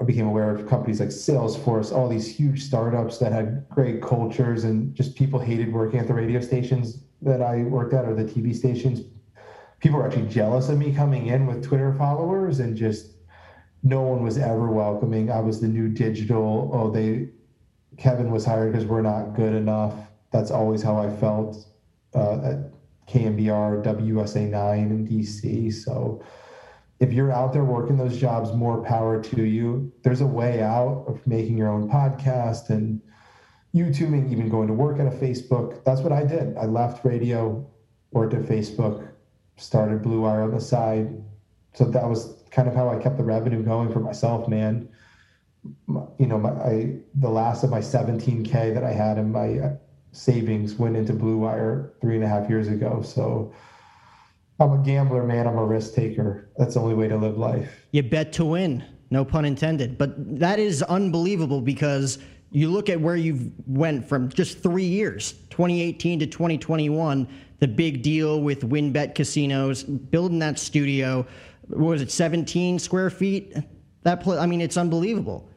I 0.00 0.04
became 0.04 0.26
aware 0.26 0.54
of 0.54 0.68
companies 0.68 1.00
like 1.00 1.10
Salesforce, 1.10 1.92
all 1.92 2.08
these 2.08 2.28
huge 2.28 2.62
startups 2.64 3.18
that 3.18 3.32
had 3.32 3.68
great 3.68 4.02
cultures 4.02 4.64
and 4.64 4.94
just 4.94 5.16
people 5.16 5.38
hated 5.38 5.72
working 5.72 6.00
at 6.00 6.06
the 6.06 6.14
radio 6.14 6.40
stations 6.40 7.04
that 7.22 7.42
I 7.42 7.62
worked 7.64 7.92
at 7.92 8.04
or 8.04 8.14
the 8.14 8.24
TV 8.24 8.54
stations 8.54 9.02
people 9.80 9.98
were 9.98 10.06
actually 10.06 10.28
jealous 10.28 10.68
of 10.68 10.78
me 10.78 10.94
coming 10.94 11.26
in 11.26 11.46
with 11.46 11.64
Twitter 11.64 11.92
followers 11.94 12.60
and 12.60 12.76
just 12.76 13.14
no 13.82 14.02
one 14.02 14.22
was 14.22 14.36
ever 14.36 14.70
welcoming. 14.70 15.30
I 15.30 15.40
was 15.40 15.60
the 15.60 15.68
new 15.68 15.88
digital. 15.88 16.70
Oh, 16.72 16.90
they 16.90 17.30
Kevin 17.96 18.30
was 18.30 18.44
hired 18.44 18.72
because 18.72 18.86
we're 18.86 19.02
not 19.02 19.34
good 19.34 19.54
enough. 19.54 19.94
That's 20.30 20.50
always 20.50 20.82
how 20.82 20.98
I 20.98 21.10
felt 21.10 21.66
uh, 22.14 22.40
at 22.44 22.72
KNBR, 23.08 23.82
WUSA9 23.82 24.78
in 24.78 25.08
DC. 25.08 25.72
So 25.72 26.22
if 27.00 27.14
you're 27.14 27.32
out 27.32 27.54
there 27.54 27.64
working 27.64 27.96
those 27.96 28.18
jobs, 28.18 28.52
more 28.52 28.84
power 28.84 29.22
to 29.22 29.44
you. 29.44 29.90
There's 30.02 30.20
a 30.20 30.26
way 30.26 30.62
out 30.62 31.04
of 31.08 31.26
making 31.26 31.56
your 31.56 31.68
own 31.68 31.88
podcast 31.88 32.68
and 32.68 33.00
YouTubing, 33.74 34.12
and 34.12 34.32
even 34.32 34.50
going 34.50 34.68
to 34.68 34.74
work 34.74 35.00
at 35.00 35.06
a 35.06 35.10
Facebook. 35.10 35.82
That's 35.84 36.02
what 36.02 36.12
I 36.12 36.24
did. 36.24 36.56
I 36.58 36.66
left 36.66 37.04
radio, 37.04 37.66
worked 38.10 38.34
at 38.34 38.42
Facebook, 38.42 39.08
started 39.56 40.02
Blue 40.02 40.22
Wire 40.22 40.42
on 40.42 40.50
the 40.50 40.60
side. 40.60 41.08
So 41.72 41.84
that 41.84 42.06
was 42.06 42.34
kind 42.50 42.68
of 42.68 42.74
how 42.74 42.90
I 42.90 42.98
kept 42.98 43.16
the 43.16 43.24
revenue 43.24 43.62
going 43.62 43.90
for 43.92 44.00
myself, 44.00 44.46
man. 44.48 44.88
You 46.18 46.26
know, 46.26 46.38
my, 46.38 46.50
I, 46.50 46.96
the 47.14 47.30
last 47.30 47.64
of 47.64 47.70
my 47.70 47.80
17K 47.80 48.74
that 48.74 48.84
I 48.84 48.92
had 48.92 49.16
in 49.18 49.32
my 49.32 49.70
savings 50.12 50.74
went 50.74 50.96
into 50.96 51.12
Blue 51.12 51.38
Wire 51.38 51.94
three 52.00 52.16
and 52.16 52.24
a 52.24 52.28
half 52.28 52.50
years 52.50 52.68
ago. 52.68 53.00
So 53.02 53.54
I'm 54.60 54.72
a 54.72 54.78
gambler, 54.84 55.24
man. 55.24 55.46
I'm 55.46 55.56
a 55.56 55.64
risk 55.64 55.94
taker. 55.94 56.50
That's 56.58 56.74
the 56.74 56.80
only 56.80 56.94
way 56.94 57.08
to 57.08 57.16
live 57.16 57.38
life. 57.38 57.86
You 57.92 58.02
bet 58.02 58.32
to 58.34 58.44
win. 58.44 58.84
No 59.10 59.24
pun 59.24 59.44
intended. 59.44 59.96
But 59.96 60.38
that 60.38 60.58
is 60.58 60.82
unbelievable 60.82 61.62
because 61.62 62.18
you 62.52 62.70
look 62.70 62.90
at 62.90 63.00
where 63.00 63.16
you've 63.16 63.50
went 63.66 64.06
from 64.06 64.28
just 64.28 64.62
three 64.62 64.84
years 64.84 65.32
2018 65.50 66.20
to 66.20 66.26
2021 66.26 67.26
the 67.60 67.68
big 67.68 68.02
deal 68.02 68.40
with 68.40 68.62
WynnBET 68.68 69.14
casinos, 69.14 69.82
building 69.82 70.38
that 70.40 70.58
studio. 70.58 71.26
What 71.68 71.90
was 71.90 72.02
it, 72.02 72.10
17 72.10 72.78
square 72.78 73.10
feet? 73.10 73.54
That 74.02 74.22
pl- 74.22 74.40
I 74.40 74.46
mean, 74.46 74.62
it's 74.62 74.78
unbelievable. 74.78 75.48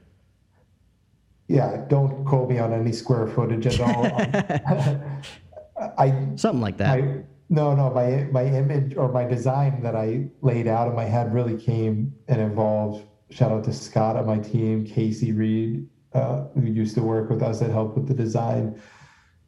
Yeah, 1.47 1.85
don't 1.87 2.25
quote 2.25 2.49
me 2.49 2.59
on 2.59 2.73
any 2.73 2.91
square 2.91 3.27
footage 3.27 3.67
at 3.67 3.79
all. 3.79 4.05
I 5.97 6.35
something 6.35 6.61
like 6.61 6.77
that. 6.77 6.89
I, 6.89 7.23
no, 7.53 7.75
no, 7.75 7.91
my 7.91 8.27
my 8.31 8.45
image 8.45 8.95
or 8.97 9.11
my 9.11 9.25
design 9.25 9.83
that 9.83 9.95
I 9.95 10.25
laid 10.41 10.65
out 10.67 10.87
in 10.87 10.95
my 10.95 11.05
head 11.05 11.31
really 11.31 11.55
came 11.55 12.11
and 12.27 12.41
involved. 12.41 13.05
Shout 13.29 13.51
out 13.51 13.63
to 13.65 13.73
Scott 13.73 14.15
on 14.15 14.25
my 14.25 14.39
team, 14.39 14.83
Casey 14.83 15.31
Reed, 15.33 15.87
uh, 16.13 16.45
who 16.55 16.65
used 16.65 16.95
to 16.95 17.03
work 17.03 17.29
with 17.29 17.43
us 17.43 17.59
that 17.59 17.69
helped 17.69 17.95
with 17.95 18.07
the 18.07 18.15
design. 18.15 18.81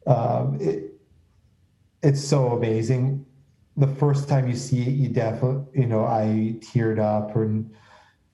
Um, 0.06 0.56
it, 0.60 0.94
it's 2.00 2.22
so 2.22 2.52
amazing. 2.52 3.26
The 3.76 3.88
first 3.88 4.28
time 4.28 4.46
you 4.46 4.54
see 4.54 4.82
it, 4.82 4.94
you 4.94 5.08
definitely, 5.08 5.80
you 5.80 5.86
know, 5.86 6.04
I 6.04 6.58
teared 6.60 7.00
up 7.00 7.34
and 7.34 7.74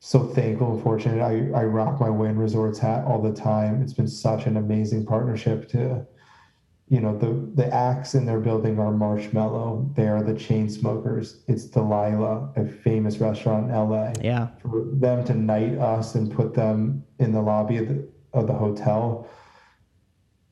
so 0.01 0.27
thankful 0.27 0.75
and 0.75 0.83
fortunate. 0.83 1.23
I, 1.23 1.61
I 1.61 1.65
rock 1.65 1.99
my 1.99 2.11
Wynn 2.11 2.37
Resorts 2.37 2.79
hat 2.79 3.07
all 3.07 3.23
the 3.23 3.33
time. 3.33 3.81
It's 3.81 3.95
been 3.95 4.09
such 4.09 4.45
an 4.45 4.59
amazing 4.59 5.07
partnership 5.07 5.69
to, 5.71 6.07
you 6.93 7.01
know 7.01 7.17
the 7.17 7.51
the 7.55 7.73
acts 7.73 8.15
in 8.15 8.27
their 8.27 8.39
building 8.39 8.79
are 8.79 8.93
Marshmello. 8.93 9.95
They 9.95 10.09
are 10.09 10.23
the 10.23 10.35
Chainsmokers 10.35 11.39
It's 11.49 11.65
Delilah, 11.65 12.51
a 12.55 12.67
famous 12.67 13.17
restaurant 13.17 13.71
in 13.71 13.75
LA. 13.75 14.13
Yeah. 14.21 14.49
For 14.61 14.85
them 14.93 15.25
to 15.25 15.33
knight 15.33 15.79
us 15.79 16.17
and 16.17 16.31
put 16.31 16.53
them 16.53 17.03
in 17.19 17.33
the 17.33 17.41
lobby 17.41 17.79
of 17.79 17.89
the 17.89 18.07
of 18.35 18.47
the 18.47 18.53
hotel. 18.53 19.27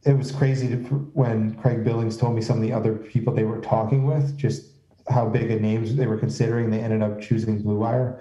It 0.07 0.16
was 0.16 0.33
crazy 0.33 0.68
to, 0.68 0.76
when 1.12 1.57
Craig 1.57 1.85
Billings 1.85 2.16
told 2.16 2.35
me 2.35 2.40
some 2.40 2.57
of 2.57 2.62
the 2.62 2.72
other 2.72 2.94
people 2.94 3.35
they 3.35 3.44
were 3.44 3.61
talking 3.61 4.07
with, 4.07 4.35
just 4.38 4.72
how 5.11 5.29
big 5.29 5.50
a 5.50 5.61
names 5.61 5.94
they 5.94 6.07
were 6.07 6.16
considering. 6.16 6.70
They 6.70 6.81
ended 6.81 7.03
up 7.03 7.20
choosing 7.20 7.61
Blue 7.61 7.76
Wire. 7.76 8.18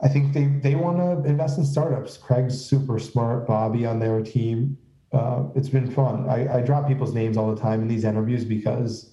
I 0.00 0.06
think 0.06 0.34
they 0.34 0.44
they 0.44 0.76
want 0.76 0.98
to 0.98 1.28
invest 1.28 1.58
in 1.58 1.64
startups. 1.64 2.16
Craig's 2.16 2.64
super 2.64 3.00
smart. 3.00 3.44
Bobby 3.48 3.84
on 3.86 3.98
their 3.98 4.22
team 4.22 4.78
uh, 5.12 5.44
it's 5.54 5.68
been 5.68 5.90
fun. 5.90 6.28
I, 6.28 6.58
I, 6.58 6.60
drop 6.60 6.86
people's 6.86 7.14
names 7.14 7.36
all 7.36 7.52
the 7.52 7.60
time 7.60 7.82
in 7.82 7.88
these 7.88 8.04
interviews 8.04 8.44
because, 8.44 9.10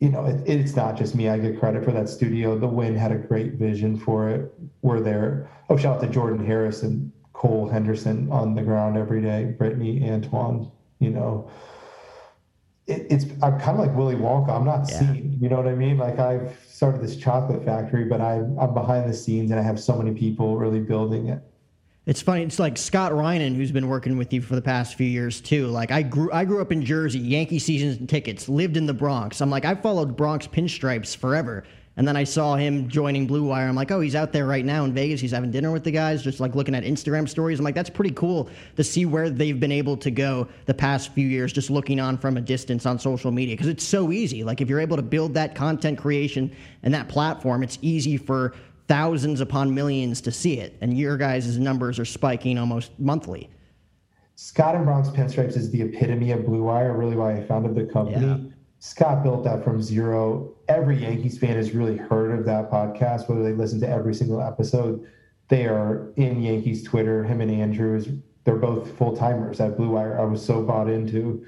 you 0.00 0.08
know, 0.08 0.24
it, 0.26 0.42
it's 0.48 0.74
not 0.74 0.96
just 0.96 1.14
me. 1.14 1.28
I 1.28 1.38
get 1.38 1.60
credit 1.60 1.84
for 1.84 1.92
that 1.92 2.08
studio. 2.08 2.58
The 2.58 2.66
Wynn 2.66 2.96
had 2.96 3.12
a 3.12 3.18
great 3.18 3.54
vision 3.54 3.96
for 3.96 4.28
it. 4.28 4.52
We're 4.82 5.00
there. 5.00 5.48
Oh, 5.68 5.76
shout 5.76 5.96
out 5.96 6.02
to 6.02 6.08
Jordan 6.08 6.44
Harris 6.44 6.82
and 6.82 7.12
Cole 7.32 7.68
Henderson 7.68 8.30
on 8.32 8.54
the 8.54 8.62
ground 8.62 8.96
every 8.96 9.22
day. 9.22 9.54
Brittany, 9.56 10.10
Antoine, 10.10 10.70
you 10.98 11.10
know. 11.10 11.48
It, 12.88 13.06
it's 13.08 13.26
I'm 13.42 13.60
kind 13.60 13.78
of 13.78 13.86
like 13.86 13.96
Willy 13.96 14.16
Wonka. 14.16 14.50
I'm 14.50 14.64
not 14.64 14.90
yeah. 14.90 14.98
seen. 14.98 15.38
You 15.40 15.48
know 15.48 15.56
what 15.56 15.68
I 15.68 15.76
mean? 15.76 15.98
Like 15.98 16.18
I've 16.18 16.58
started 16.66 17.00
this 17.00 17.16
chocolate 17.16 17.64
factory, 17.64 18.06
but 18.06 18.20
I'm 18.20 18.58
I'm 18.58 18.74
behind 18.74 19.08
the 19.08 19.14
scenes 19.14 19.52
and 19.52 19.60
I 19.60 19.62
have 19.62 19.78
so 19.78 19.96
many 19.96 20.18
people 20.18 20.56
really 20.56 20.80
building 20.80 21.28
it. 21.28 21.40
It's 22.06 22.22
funny. 22.22 22.42
It's 22.42 22.58
like 22.58 22.78
Scott 22.78 23.12
Reinen, 23.12 23.54
who's 23.54 23.72
been 23.72 23.86
working 23.86 24.16
with 24.16 24.32
you 24.32 24.40
for 24.40 24.54
the 24.54 24.62
past 24.62 24.94
few 24.94 25.06
years 25.06 25.40
too. 25.40 25.66
Like 25.66 25.90
I 25.90 26.00
grew, 26.02 26.32
I 26.32 26.46
grew 26.46 26.62
up 26.62 26.72
in 26.72 26.82
Jersey, 26.82 27.18
Yankee 27.18 27.58
season 27.58 28.06
tickets, 28.06 28.48
lived 28.48 28.78
in 28.78 28.86
the 28.86 28.94
Bronx. 28.94 29.42
I'm 29.42 29.50
like, 29.50 29.66
I 29.66 29.74
followed 29.74 30.16
Bronx 30.16 30.46
pinstripes 30.46 31.14
forever, 31.14 31.62
and 31.98 32.08
then 32.08 32.16
I 32.16 32.24
saw 32.24 32.56
him 32.56 32.88
joining 32.88 33.26
Blue 33.26 33.44
Wire. 33.44 33.68
I'm 33.68 33.74
like, 33.74 33.90
oh, 33.90 34.00
he's 34.00 34.14
out 34.14 34.32
there 34.32 34.46
right 34.46 34.64
now 34.64 34.84
in 34.84 34.94
Vegas. 34.94 35.20
He's 35.20 35.32
having 35.32 35.50
dinner 35.50 35.70
with 35.70 35.84
the 35.84 35.90
guys, 35.90 36.22
just 36.22 36.40
like 36.40 36.54
looking 36.54 36.74
at 36.74 36.84
Instagram 36.84 37.28
stories. 37.28 37.58
I'm 37.58 37.66
like, 37.66 37.74
that's 37.74 37.90
pretty 37.90 38.12
cool 38.12 38.48
to 38.76 38.82
see 38.82 39.04
where 39.04 39.28
they've 39.28 39.60
been 39.60 39.70
able 39.70 39.98
to 39.98 40.10
go 40.10 40.48
the 40.64 40.72
past 40.72 41.12
few 41.12 41.28
years, 41.28 41.52
just 41.52 41.68
looking 41.68 42.00
on 42.00 42.16
from 42.16 42.38
a 42.38 42.40
distance 42.40 42.86
on 42.86 42.98
social 42.98 43.30
media 43.30 43.54
because 43.54 43.68
it's 43.68 43.84
so 43.84 44.10
easy. 44.10 44.42
Like 44.42 44.62
if 44.62 44.70
you're 44.70 44.80
able 44.80 44.96
to 44.96 45.02
build 45.02 45.34
that 45.34 45.54
content 45.54 45.98
creation 45.98 46.56
and 46.82 46.94
that 46.94 47.10
platform, 47.10 47.62
it's 47.62 47.78
easy 47.82 48.16
for 48.16 48.54
thousands 48.90 49.40
upon 49.40 49.72
millions 49.72 50.20
to 50.20 50.32
see 50.32 50.58
it, 50.58 50.76
and 50.80 50.98
your 50.98 51.16
guys' 51.16 51.56
numbers 51.60 52.00
are 52.00 52.04
spiking 52.04 52.58
almost 52.58 52.90
monthly. 52.98 53.48
Scott 54.34 54.74
and 54.74 54.84
Bronx 54.84 55.08
Pinstripes 55.10 55.56
is 55.56 55.70
the 55.70 55.82
epitome 55.82 56.32
of 56.32 56.44
Blue 56.44 56.64
Wire, 56.64 56.96
really 56.96 57.14
why 57.14 57.34
I 57.34 57.44
founded 57.44 57.76
the 57.76 57.84
company. 57.84 58.26
Yeah. 58.26 58.50
Scott 58.80 59.22
built 59.22 59.44
that 59.44 59.62
from 59.62 59.80
zero. 59.80 60.56
Every 60.68 60.96
Yankees 60.96 61.38
fan 61.38 61.54
has 61.54 61.72
really 61.72 61.96
heard 61.96 62.36
of 62.36 62.44
that 62.46 62.68
podcast, 62.68 63.28
whether 63.28 63.44
they 63.44 63.52
listen 63.52 63.78
to 63.78 63.88
every 63.88 64.12
single 64.12 64.42
episode. 64.42 65.06
They 65.46 65.66
are 65.66 66.12
in 66.16 66.42
Yankees 66.42 66.82
Twitter. 66.82 67.22
Him 67.22 67.40
and 67.42 67.50
Andrews, 67.50 68.08
they're 68.42 68.56
both 68.56 68.98
full 68.98 69.16
timers 69.16 69.60
at 69.60 69.76
Blue 69.76 69.90
Wire. 69.90 70.18
I 70.18 70.24
was 70.24 70.44
so 70.44 70.64
bought 70.64 70.90
into. 70.90 71.46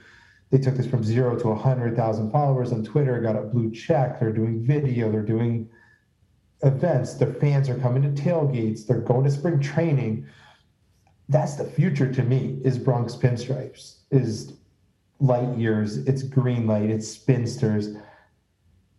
They 0.50 0.58
took 0.58 0.76
this 0.76 0.86
from 0.86 1.02
zero 1.02 1.36
to 1.36 1.48
100,000 1.48 2.30
followers 2.30 2.72
on 2.72 2.84
Twitter, 2.84 3.20
got 3.20 3.34
a 3.34 3.42
blue 3.42 3.72
check. 3.72 4.20
They're 4.20 4.32
doing 4.32 4.64
video, 4.64 5.10
they're 5.10 5.22
doing 5.22 5.68
events. 6.62 7.14
Their 7.14 7.32
fans 7.34 7.68
are 7.68 7.78
coming 7.78 8.02
to 8.02 8.22
tailgates. 8.22 8.86
They're 8.86 9.00
going 9.00 9.24
to 9.24 9.30
spring 9.30 9.60
training. 9.60 10.26
That's 11.28 11.54
the 11.56 11.64
future 11.64 12.12
to 12.12 12.22
me. 12.22 12.60
Is 12.64 12.78
Bronx 12.78 13.14
Pinstripes? 13.14 13.98
Is 14.10 14.54
light 15.20 15.56
years? 15.56 15.98
It's 15.98 16.22
green 16.22 16.66
light. 16.66 16.90
It's 16.90 17.08
spinsters. 17.08 17.96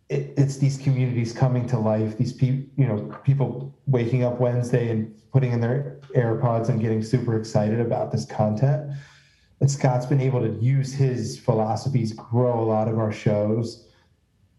It, 0.08 0.34
it's 0.36 0.56
these 0.58 0.76
communities 0.76 1.32
coming 1.32 1.66
to 1.68 1.78
life. 1.78 2.18
These 2.18 2.32
people, 2.32 2.70
you 2.76 2.86
know, 2.86 3.16
people 3.24 3.74
waking 3.86 4.24
up 4.24 4.40
Wednesday 4.40 4.90
and 4.90 5.14
putting 5.32 5.52
in 5.52 5.60
their 5.60 6.00
AirPods 6.14 6.68
and 6.68 6.80
getting 6.80 7.02
super 7.02 7.38
excited 7.38 7.80
about 7.80 8.12
this 8.12 8.24
content. 8.24 8.92
And 9.60 9.70
Scott's 9.70 10.06
been 10.06 10.20
able 10.20 10.40
to 10.40 10.50
use 10.60 10.92
his 10.92 11.38
philosophies, 11.38 12.12
grow 12.12 12.60
a 12.60 12.66
lot 12.66 12.88
of 12.88 12.98
our 12.98 13.12
shows. 13.12 13.88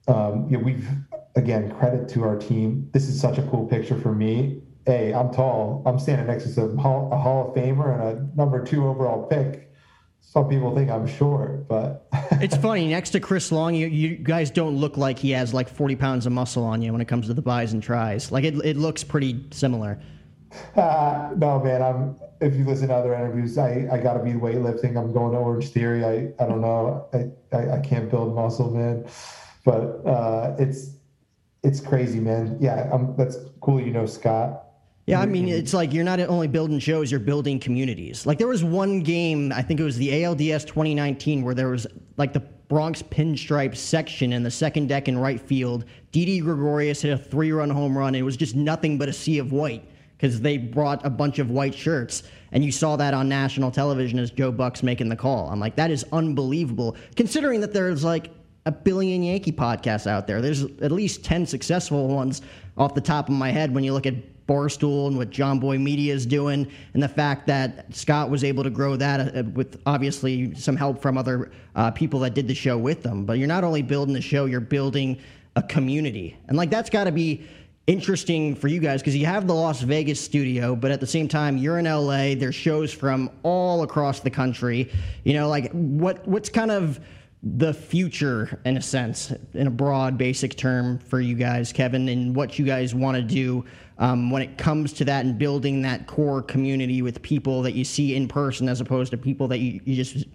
Um, 0.08 0.48
you 0.50 0.58
know, 0.58 0.64
we've 0.64 0.88
again, 1.36 1.72
credit 1.78 2.08
to 2.10 2.24
our 2.24 2.38
team. 2.38 2.90
This 2.92 3.08
is 3.08 3.20
such 3.20 3.38
a 3.38 3.44
cool 3.44 3.66
picture 3.68 4.00
for 4.00 4.14
me. 4.14 4.62
Hey, 4.86 5.14
I'm 5.14 5.32
tall. 5.32 5.82
I'm 5.86 6.00
standing 6.00 6.28
next 6.28 6.44
to 6.44 6.50
some 6.50 6.78
hall, 6.78 7.10
a 7.12 7.18
Hall 7.18 7.50
of 7.50 7.56
Famer 7.56 7.94
and 7.94 8.04
a 8.04 8.38
number 8.38 8.64
two 8.64 8.88
overall 8.88 9.28
pick. 9.28 9.72
Some 10.22 10.50
people 10.50 10.76
think 10.76 10.90
I'm 10.90 11.08
short, 11.08 11.68
but 11.68 12.08
it's 12.34 12.58
funny. 12.58 12.88
Next 12.88 13.12
to 13.12 13.20
Chris 13.20 13.52
Long, 13.52 13.74
you, 13.76 13.88
you 13.88 14.16
guys 14.16 14.52
don't 14.52 14.76
look 14.76 14.98
like 14.98 15.18
he 15.20 15.32
has 15.32 15.54
like 15.54 15.70
40 15.70 15.96
pounds 15.96 16.26
of 16.26 16.32
muscle 16.34 16.64
on 16.64 16.82
you 16.82 16.92
when 16.92 17.02
it 17.02 17.08
comes 17.08 17.28
to 17.28 17.34
the 17.34 17.42
bis 17.42 17.74
and 17.74 17.82
tris. 17.82 18.32
Like 18.32 18.44
it, 18.44 18.56
it 18.66 18.78
looks 18.78 19.04
pretty 19.04 19.46
similar. 19.52 20.00
Uh, 20.76 21.32
no, 21.38 21.60
man. 21.60 21.82
I'm. 21.82 22.16
If 22.42 22.54
you 22.56 22.66
listen 22.66 22.90
to 22.90 22.94
other 22.94 23.14
interviews, 23.14 23.58
I, 23.58 23.88
I 23.90 23.98
got 23.98 24.16
to 24.16 24.24
be 24.24 24.34
weightlifting. 24.34 24.98
I'm 24.98 25.14
going 25.14 25.32
to 25.32 25.38
Orange 25.38 25.70
Theory. 25.70 26.04
I, 26.04 26.44
I 26.44 26.48
don't 26.48 26.60
know. 26.60 27.08
I, 27.14 27.56
I, 27.56 27.78
I 27.78 27.80
can't 27.80 28.12
build 28.12 28.36
muscle, 28.36 28.70
man. 28.72 29.06
But 29.64 30.06
uh, 30.06 30.56
it's 30.60 30.95
it's 31.66 31.80
crazy, 31.82 32.20
man. 32.20 32.58
Yeah, 32.60 32.90
um, 32.92 33.16
that's 33.18 33.38
cool. 33.62 33.82
You 33.82 33.92
know, 33.92 34.06
Scott. 34.06 34.62
Yeah, 35.08 35.22
I 35.22 35.28
mean, 35.28 35.48
it's 35.48 35.74
like 35.74 35.94
you're 35.94 36.04
not 36.04 36.20
only 36.20 36.48
building 36.48 36.80
shows, 36.80 37.12
you're 37.12 37.20
building 37.20 37.60
communities. 37.60 38.26
Like 38.26 38.40
there 38.40 38.48
was 38.48 38.64
one 38.64 39.02
game, 39.02 39.54
I 39.54 39.62
think 39.62 39.80
it 39.80 39.84
was 39.84 39.98
the 39.98 40.10
ALDS 40.10 40.66
2019, 40.66 41.44
where 41.44 41.54
there 41.54 41.70
was 41.70 41.86
like 42.18 42.34
the 42.34 42.40
Bronx 42.68 43.04
pinstripe 43.04 43.76
section 43.76 44.34
in 44.34 44.42
the 44.42 44.50
second 44.50 44.88
deck 44.88 45.08
in 45.08 45.18
right 45.18 45.40
field. 45.40 45.86
Didi 46.12 46.40
Gregorius 46.40 47.02
hit 47.02 47.14
a 47.14 47.18
three 47.18 47.52
run 47.52 47.70
home 47.70 47.96
run. 47.96 48.10
And 48.10 48.18
it 48.18 48.24
was 48.24 48.38
just 48.38 48.56
nothing 48.56 48.98
but 48.98 49.08
a 49.08 49.14
sea 49.14 49.38
of 49.38 49.52
white 49.52 49.88
because 50.18 50.42
they 50.42 50.58
brought 50.58 51.06
a 51.06 51.10
bunch 51.10 51.40
of 51.40 51.52
white 51.52 51.76
shirts. 51.76 52.24
And 52.52 52.64
you 52.64 52.72
saw 52.72 52.96
that 52.96 53.14
on 53.14 53.30
national 53.30 53.70
television 53.70 54.18
as 54.18 54.32
Joe 54.32 54.52
Buck's 54.52 54.82
making 54.82 55.10
the 55.10 55.16
call. 55.16 55.50
I'm 55.50 55.60
like, 55.60 55.76
that 55.76 55.92
is 55.92 56.06
unbelievable, 56.12 56.96
considering 57.16 57.62
that 57.62 57.74
there's 57.74 58.04
like 58.04 58.32
a 58.66 58.72
billion 58.72 59.24
Yankee 59.24 59.52
podcasts 59.52 60.08
out 60.08 60.26
there. 60.26 60.42
There's 60.42 60.64
at 60.64 60.92
least 60.92 61.24
10 61.24 61.46
successful 61.46 62.08
ones 62.08 62.42
off 62.78 62.96
the 62.96 63.02
top 63.02 63.30
of 63.30 63.36
my 63.36 63.52
head 63.52 63.74
when 63.74 63.84
you 63.84 63.94
look 63.94 64.08
at 64.08 64.16
Barstool 64.48 65.08
and 65.08 65.18
what 65.18 65.32
Jomboy 65.32 65.82
Media 65.82 66.14
is 66.14 66.26
doing, 66.26 66.70
and 66.94 67.02
the 67.02 67.08
fact 67.08 67.48
that 67.48 67.94
Scott 67.96 68.30
was 68.30 68.44
able 68.44 68.64
to 68.64 68.70
grow 68.70 68.96
that 68.96 69.36
uh, 69.36 69.44
with 69.54 69.82
obviously 69.86 70.54
some 70.56 70.76
help 70.76 71.02
from 71.02 71.18
other 71.18 71.52
uh, 71.76 71.90
people 71.92 72.20
that 72.20 72.34
did 72.34 72.48
the 72.48 72.54
show 72.54 72.78
with 72.78 73.02
them. 73.02 73.26
But 73.26 73.40
you're 73.40 73.48
not 73.48 73.64
only 73.64 73.82
building 73.82 74.14
the 74.14 74.22
show, 74.22 74.46
you're 74.46 74.60
building 74.60 75.20
a 75.56 75.64
community. 75.64 76.38
And 76.48 76.58
like 76.58 76.70
that's 76.70 76.90
got 76.90 77.06
to 77.06 77.12
be 77.12 77.46
interesting 77.88 78.56
for 78.56 78.68
you 78.68 78.80
guys 78.80 79.02
because 79.02 79.16
you 79.16 79.26
have 79.26 79.48
the 79.48 79.54
Las 79.54 79.82
Vegas 79.82 80.20
studio, 80.20 80.76
but 80.76 80.92
at 80.92 81.00
the 81.00 81.08
same 81.08 81.28
time 81.28 81.58
you're 81.58 81.80
in 81.80 81.86
LA. 81.86 82.36
There's 82.36 82.56
shows 82.56 82.94
from 82.94 83.32
all 83.42 83.84
across 83.84 84.20
the 84.20 84.30
country. 84.30 84.92
You 85.24 85.34
know, 85.34 85.48
like 85.48 85.72
what 85.72 86.28
what's 86.28 86.50
kind 86.50 86.72
of 86.72 87.00
the 87.46 87.72
future 87.72 88.60
in 88.66 88.76
a 88.76 88.82
sense 88.82 89.32
in 89.54 89.68
a 89.68 89.72
broad 89.72 90.18
basic 90.18 90.58
term 90.58 90.98
for 90.98 91.20
you 91.22 91.36
guys 91.36 91.72
kevin 91.72 92.10
and 92.10 92.36
what 92.36 92.58
you 92.58 92.66
guys 92.66 92.96
want 92.96 93.16
to 93.16 93.22
do 93.22 93.64
um, 94.00 94.32
when 94.32 94.42
it 94.42 94.58
comes 94.58 94.92
to 94.92 95.06
that 95.06 95.26
and 95.26 95.38
building 95.38 95.84
that 95.84 96.08
core 96.08 96.42
community 96.42 97.04
with 97.04 97.22
people 97.22 97.62
that 97.62 97.74
you 97.74 97.86
see 97.86 98.16
in 98.16 98.28
person 98.28 98.68
as 98.68 98.82
opposed 98.82 99.12
to 99.12 99.18
people 99.18 99.48
that 99.48 99.60
you, 99.60 99.80
you 99.86 99.96
just 99.96 100.26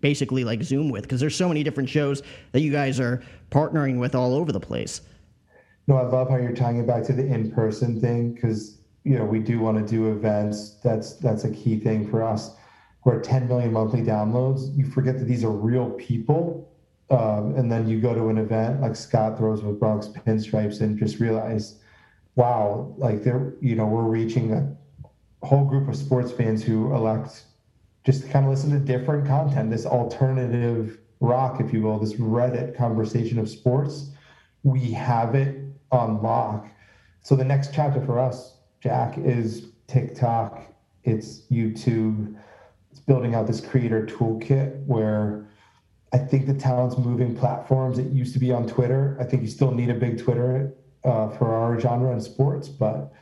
basically 0.00 0.44
like 0.44 0.62
zoom 0.62 0.90
with 0.90 1.02
because 1.02 1.18
there's 1.20 1.34
so 1.34 1.48
many 1.48 1.64
different 1.64 1.88
shows 1.88 2.22
that 2.52 2.60
you 2.60 2.70
guys 2.70 3.00
are 3.00 3.20
partnering 3.50 3.98
with 3.98 4.14
all 4.14 4.34
over 4.34 4.52
the 4.52 4.60
place. 4.60 5.02
No 5.88 5.96
i 5.96 6.02
love 6.02 6.30
how 6.30 6.36
you're 6.36 6.54
tying 6.54 6.78
it 6.78 6.86
back 6.86 7.02
to 7.04 7.12
the 7.12 7.26
in-person 7.26 8.00
thing 8.00 8.32
because 8.32 8.78
you 9.04 9.18
know 9.18 9.24
we 9.24 9.40
do 9.40 9.58
want 9.58 9.76
to 9.76 9.84
do 9.84 10.12
events. 10.12 10.78
That's 10.82 11.16
that's 11.16 11.44
a 11.44 11.50
key 11.50 11.78
thing 11.78 12.08
for 12.08 12.22
us 12.22 12.52
who 13.02 13.10
are 13.10 13.20
10 13.20 13.48
million 13.48 13.72
monthly 13.72 14.02
downloads, 14.02 14.76
you 14.76 14.84
forget 14.84 15.18
that 15.18 15.24
these 15.24 15.44
are 15.44 15.50
real 15.50 15.90
people. 15.92 16.70
Um, 17.10 17.56
and 17.56 17.70
then 17.70 17.88
you 17.88 18.00
go 18.00 18.14
to 18.14 18.28
an 18.28 18.38
event 18.38 18.80
like 18.80 18.94
Scott 18.94 19.36
throws 19.36 19.62
with 19.62 19.80
Bronx 19.80 20.06
Pinstripes 20.06 20.80
and 20.80 20.98
just 20.98 21.18
realize, 21.18 21.80
wow, 22.36 22.94
like 22.98 23.24
they're, 23.24 23.54
you 23.60 23.74
know, 23.74 23.86
we're 23.86 24.02
reaching 24.02 24.52
a 24.52 24.76
whole 25.44 25.64
group 25.64 25.88
of 25.88 25.96
sports 25.96 26.30
fans 26.30 26.62
who 26.62 26.94
elect 26.94 27.44
just 28.04 28.22
to 28.22 28.28
kind 28.28 28.44
of 28.44 28.50
listen 28.50 28.70
to 28.70 28.78
different 28.78 29.26
content, 29.26 29.70
this 29.70 29.86
alternative 29.86 30.98
rock, 31.20 31.60
if 31.60 31.72
you 31.72 31.82
will, 31.82 31.98
this 31.98 32.14
Reddit 32.14 32.76
conversation 32.76 33.38
of 33.38 33.48
sports. 33.48 34.10
We 34.62 34.92
have 34.92 35.34
it 35.34 35.58
on 35.90 36.22
lock. 36.22 36.68
So 37.22 37.34
the 37.34 37.44
next 37.44 37.74
chapter 37.74 38.04
for 38.04 38.18
us, 38.18 38.56
Jack, 38.80 39.18
is 39.18 39.68
TikTok, 39.86 40.62
it's 41.04 41.42
YouTube 41.50 42.36
building 43.10 43.34
out 43.34 43.44
this 43.44 43.60
creator 43.60 44.06
toolkit 44.06 44.86
where 44.86 45.44
I 46.12 46.18
think 46.18 46.46
the 46.46 46.54
talent's 46.54 46.96
moving 46.96 47.36
platforms. 47.36 47.98
It 47.98 48.06
used 48.12 48.32
to 48.34 48.38
be 48.38 48.52
on 48.52 48.68
Twitter. 48.68 49.16
I 49.18 49.24
think 49.24 49.42
you 49.42 49.48
still 49.48 49.72
need 49.72 49.90
a 49.90 49.94
big 49.94 50.22
Twitter 50.22 50.72
uh, 51.02 51.28
for 51.30 51.52
our 51.52 51.80
genre 51.80 52.12
and 52.12 52.22
sports, 52.22 52.68
but 52.68 53.12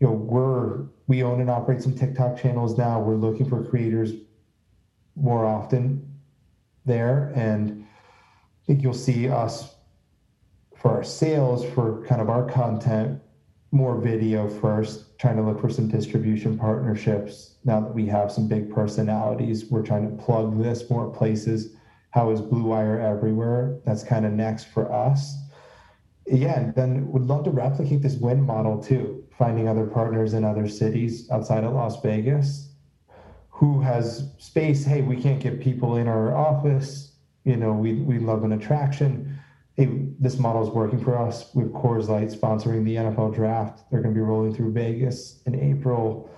you 0.00 0.06
know 0.06 0.14
we're 0.14 0.86
we 1.08 1.22
own 1.22 1.42
and 1.42 1.50
operate 1.50 1.82
some 1.82 1.94
TikTok 1.94 2.40
channels 2.40 2.78
now. 2.78 3.00
We're 3.00 3.16
looking 3.16 3.46
for 3.46 3.62
creators 3.62 4.12
more 5.14 5.44
often. 5.44 6.08
there. 6.86 7.32
And 7.34 7.84
I 7.84 8.66
think 8.66 8.82
you'll 8.82 8.94
see 8.94 9.28
us 9.28 9.74
for 10.74 10.90
our 10.90 11.04
sales, 11.04 11.64
for 11.74 12.02
kind 12.06 12.20
of 12.20 12.30
our 12.30 12.48
content, 12.48 13.20
more 13.70 14.00
video 14.00 14.48
first, 14.48 15.18
trying 15.18 15.36
to 15.36 15.42
look 15.42 15.60
for 15.60 15.68
some 15.68 15.88
distribution 15.88 16.58
partnerships. 16.58 17.56
Now 17.64 17.80
that 17.80 17.94
we 17.94 18.06
have 18.06 18.32
some 18.32 18.48
big 18.48 18.72
personalities, 18.72 19.66
we're 19.70 19.82
trying 19.82 20.08
to 20.08 20.22
plug 20.22 20.62
this 20.62 20.88
more 20.88 21.10
places. 21.10 21.74
How 22.10 22.30
is 22.30 22.40
Blue 22.40 22.64
Wire 22.64 22.98
everywhere? 22.98 23.78
That's 23.84 24.02
kind 24.02 24.24
of 24.24 24.32
next 24.32 24.64
for 24.64 24.90
us. 24.90 25.36
Yeah, 26.26 26.58
and 26.58 26.74
then 26.74 27.10
would 27.12 27.26
love 27.26 27.44
to 27.44 27.50
replicate 27.50 28.02
this 28.02 28.16
Wynn 28.16 28.42
model 28.42 28.82
too, 28.82 29.24
finding 29.36 29.68
other 29.68 29.86
partners 29.86 30.34
in 30.34 30.44
other 30.44 30.68
cities 30.68 31.30
outside 31.30 31.64
of 31.64 31.72
Las 31.74 32.00
Vegas 32.02 32.68
who 33.58 33.80
has 33.80 34.30
space. 34.38 34.84
Hey, 34.84 35.02
we 35.02 35.20
can't 35.20 35.40
get 35.40 35.60
people 35.60 35.96
in 35.96 36.06
our 36.06 36.36
office. 36.36 37.16
You 37.44 37.56
know, 37.56 37.72
we, 37.72 37.94
we 37.94 38.20
love 38.20 38.44
an 38.44 38.52
attraction 38.52 39.37
hey, 39.78 39.88
this 40.18 40.38
model 40.40 40.62
is 40.62 40.70
working 40.70 41.02
for 41.02 41.16
us. 41.16 41.54
We 41.54 41.62
have 41.62 41.72
Coors 41.72 42.08
Light 42.08 42.28
sponsoring 42.28 42.84
the 42.84 42.96
NFL 42.96 43.32
draft. 43.32 43.84
They're 43.90 44.02
going 44.02 44.12
to 44.12 44.18
be 44.18 44.24
rolling 44.24 44.52
through 44.52 44.72
Vegas 44.72 45.40
in 45.46 45.54
April. 45.54 46.28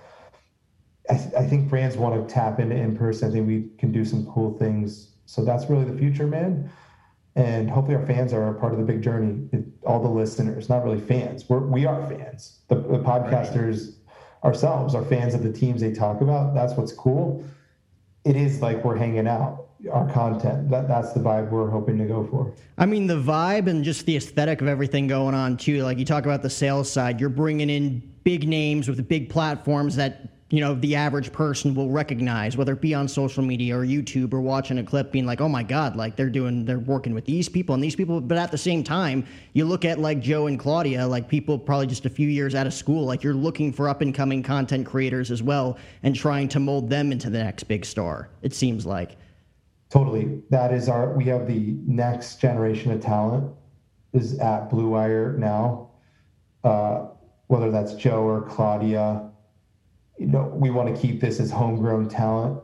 I, 1.09 1.15
th- 1.17 1.33
I 1.33 1.43
think 1.43 1.67
brands 1.67 1.97
want 1.97 2.27
to 2.27 2.31
tap 2.31 2.59
into 2.59 2.75
in 2.75 2.95
person. 2.95 3.29
I 3.29 3.31
think 3.31 3.47
we 3.47 3.69
can 3.79 3.91
do 3.91 4.05
some 4.05 4.27
cool 4.27 4.57
things. 4.59 5.15
So 5.25 5.43
that's 5.43 5.67
really 5.71 5.85
the 5.85 5.97
future, 5.97 6.27
man. 6.27 6.69
And 7.35 7.67
hopefully 7.67 7.95
our 7.95 8.05
fans 8.05 8.31
are 8.31 8.55
a 8.55 8.59
part 8.59 8.73
of 8.73 8.77
the 8.77 8.85
big 8.85 9.01
journey. 9.01 9.49
It, 9.51 9.65
all 9.87 9.99
the 9.99 10.09
listeners, 10.09 10.69
not 10.69 10.83
really 10.83 10.99
fans. 10.99 11.49
We're, 11.49 11.59
we 11.59 11.87
are 11.87 12.07
fans. 12.07 12.59
The, 12.67 12.75
the 12.75 12.99
podcasters 12.99 13.87
right. 13.87 14.43
ourselves 14.43 14.93
are 14.93 15.03
fans 15.03 15.33
of 15.33 15.41
the 15.41 15.51
teams 15.51 15.81
they 15.81 15.93
talk 15.93 16.21
about. 16.21 16.53
That's 16.53 16.73
what's 16.73 16.93
cool. 16.93 17.43
It 18.23 18.35
is 18.35 18.61
like 18.61 18.85
we're 18.85 18.97
hanging 18.97 19.27
out 19.27 19.60
our 19.91 20.09
content. 20.11 20.69
That 20.69 20.87
that's 20.87 21.13
the 21.13 21.19
vibe 21.19 21.49
we're 21.49 21.69
hoping 21.69 21.97
to 21.97 22.05
go 22.05 22.27
for. 22.27 22.53
I 22.77 22.85
mean, 22.85 23.07
the 23.07 23.19
vibe 23.19 23.67
and 23.67 23.83
just 23.83 24.05
the 24.05 24.17
aesthetic 24.17 24.61
of 24.61 24.67
everything 24.67 25.07
going 25.07 25.35
on 25.35 25.57
too. 25.57 25.83
Like 25.83 25.97
you 25.97 26.05
talk 26.05 26.25
about 26.25 26.41
the 26.41 26.49
sales 26.49 26.91
side, 26.91 27.19
you're 27.19 27.29
bringing 27.29 27.69
in 27.69 28.01
big 28.23 28.47
names 28.47 28.87
with 28.87 29.07
big 29.07 29.29
platforms 29.29 29.95
that 29.95 30.29
you 30.51 30.59
know 30.59 30.75
the 30.75 30.95
average 30.95 31.31
person 31.31 31.73
will 31.73 31.89
recognize, 31.89 32.57
whether 32.57 32.73
it 32.73 32.81
be 32.81 32.93
on 32.93 33.07
social 33.07 33.41
media 33.41 33.75
or 33.75 33.85
YouTube 33.85 34.33
or 34.33 34.41
watching 34.41 34.79
a 34.79 34.83
clip, 34.83 35.11
being 35.11 35.25
like, 35.25 35.39
"Oh 35.39 35.47
my 35.47 35.63
God!" 35.63 35.95
Like 35.95 36.17
they're 36.17 36.29
doing, 36.29 36.65
they're 36.65 36.79
working 36.79 37.13
with 37.13 37.25
these 37.25 37.47
people 37.47 37.73
and 37.73 37.83
these 37.83 37.95
people. 37.95 38.19
But 38.19 38.37
at 38.37 38.51
the 38.51 38.57
same 38.57 38.83
time, 38.83 39.25
you 39.53 39.63
look 39.65 39.85
at 39.85 39.97
like 39.97 40.19
Joe 40.19 40.47
and 40.47 40.59
Claudia, 40.59 41.07
like 41.07 41.29
people 41.29 41.57
probably 41.57 41.87
just 41.87 42.05
a 42.05 42.09
few 42.09 42.27
years 42.27 42.53
out 42.53 42.67
of 42.67 42.73
school. 42.73 43.05
Like 43.05 43.23
you're 43.23 43.33
looking 43.33 43.71
for 43.71 43.87
up 43.87 44.01
and 44.01 44.13
coming 44.13 44.43
content 44.43 44.85
creators 44.85 45.31
as 45.31 45.41
well, 45.41 45.77
and 46.03 46.13
trying 46.13 46.49
to 46.49 46.59
mold 46.59 46.89
them 46.89 47.13
into 47.13 47.29
the 47.29 47.41
next 47.41 47.63
big 47.63 47.85
star. 47.85 48.29
It 48.41 48.53
seems 48.53 48.85
like. 48.85 49.17
Totally. 49.91 50.41
That 50.49 50.73
is 50.73 50.87
our, 50.87 51.11
we 51.11 51.25
have 51.25 51.47
the 51.47 51.75
next 51.85 52.39
generation 52.39 52.91
of 52.93 53.01
talent 53.01 53.53
is 54.13 54.39
at 54.39 54.69
Blue 54.69 54.87
Wire 54.87 55.33
now. 55.37 55.89
Uh, 56.63 57.07
whether 57.47 57.69
that's 57.69 57.95
Joe 57.95 58.23
or 58.23 58.41
Claudia, 58.43 59.29
you 60.17 60.27
know, 60.27 60.43
we 60.55 60.69
want 60.69 60.95
to 60.95 61.01
keep 61.01 61.19
this 61.19 61.41
as 61.41 61.51
homegrown 61.51 62.07
talent. 62.07 62.61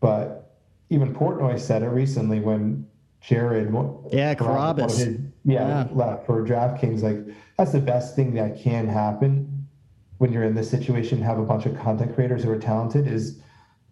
But 0.00 0.56
even 0.88 1.14
Portnoy 1.14 1.60
said 1.60 1.82
it 1.82 1.88
recently 1.88 2.40
when 2.40 2.86
Jared, 3.20 3.70
yeah, 4.10 4.34
Carrabis, 4.34 5.30
yeah, 5.44 5.84
yeah, 5.84 5.88
left 5.92 6.24
for 6.24 6.42
DraftKings. 6.42 7.02
Like 7.02 7.36
that's 7.58 7.72
the 7.72 7.80
best 7.80 8.16
thing 8.16 8.32
that 8.34 8.58
can 8.58 8.88
happen 8.88 9.68
when 10.16 10.32
you're 10.32 10.44
in 10.44 10.54
this 10.54 10.70
situation. 10.70 11.20
Have 11.20 11.38
a 11.38 11.44
bunch 11.44 11.66
of 11.66 11.78
content 11.78 12.14
creators 12.14 12.44
who 12.44 12.50
are 12.50 12.58
talented 12.58 13.06
is 13.06 13.42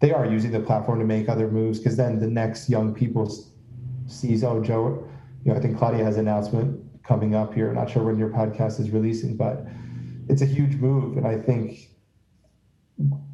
they 0.00 0.12
are 0.12 0.26
using 0.26 0.52
the 0.52 0.60
platform 0.60 0.98
to 1.00 1.04
make 1.04 1.28
other 1.28 1.48
moves 1.48 1.78
because 1.78 1.96
then 1.96 2.18
the 2.18 2.26
next 2.26 2.68
young 2.68 2.94
people 2.94 3.32
sees 4.06 4.44
oh 4.44 4.62
Joe, 4.62 5.08
you 5.44 5.52
know 5.52 5.58
I 5.58 5.60
think 5.60 5.78
Claudia 5.78 6.04
has 6.04 6.16
an 6.16 6.28
announcement 6.28 6.84
coming 7.04 7.34
up 7.34 7.54
here. 7.54 7.72
Not 7.72 7.90
sure 7.90 8.04
when 8.04 8.18
your 8.18 8.30
podcast 8.30 8.80
is 8.80 8.90
releasing, 8.90 9.36
but 9.36 9.66
it's 10.28 10.42
a 10.42 10.46
huge 10.46 10.76
move, 10.76 11.16
and 11.16 11.26
I 11.26 11.38
think 11.38 11.90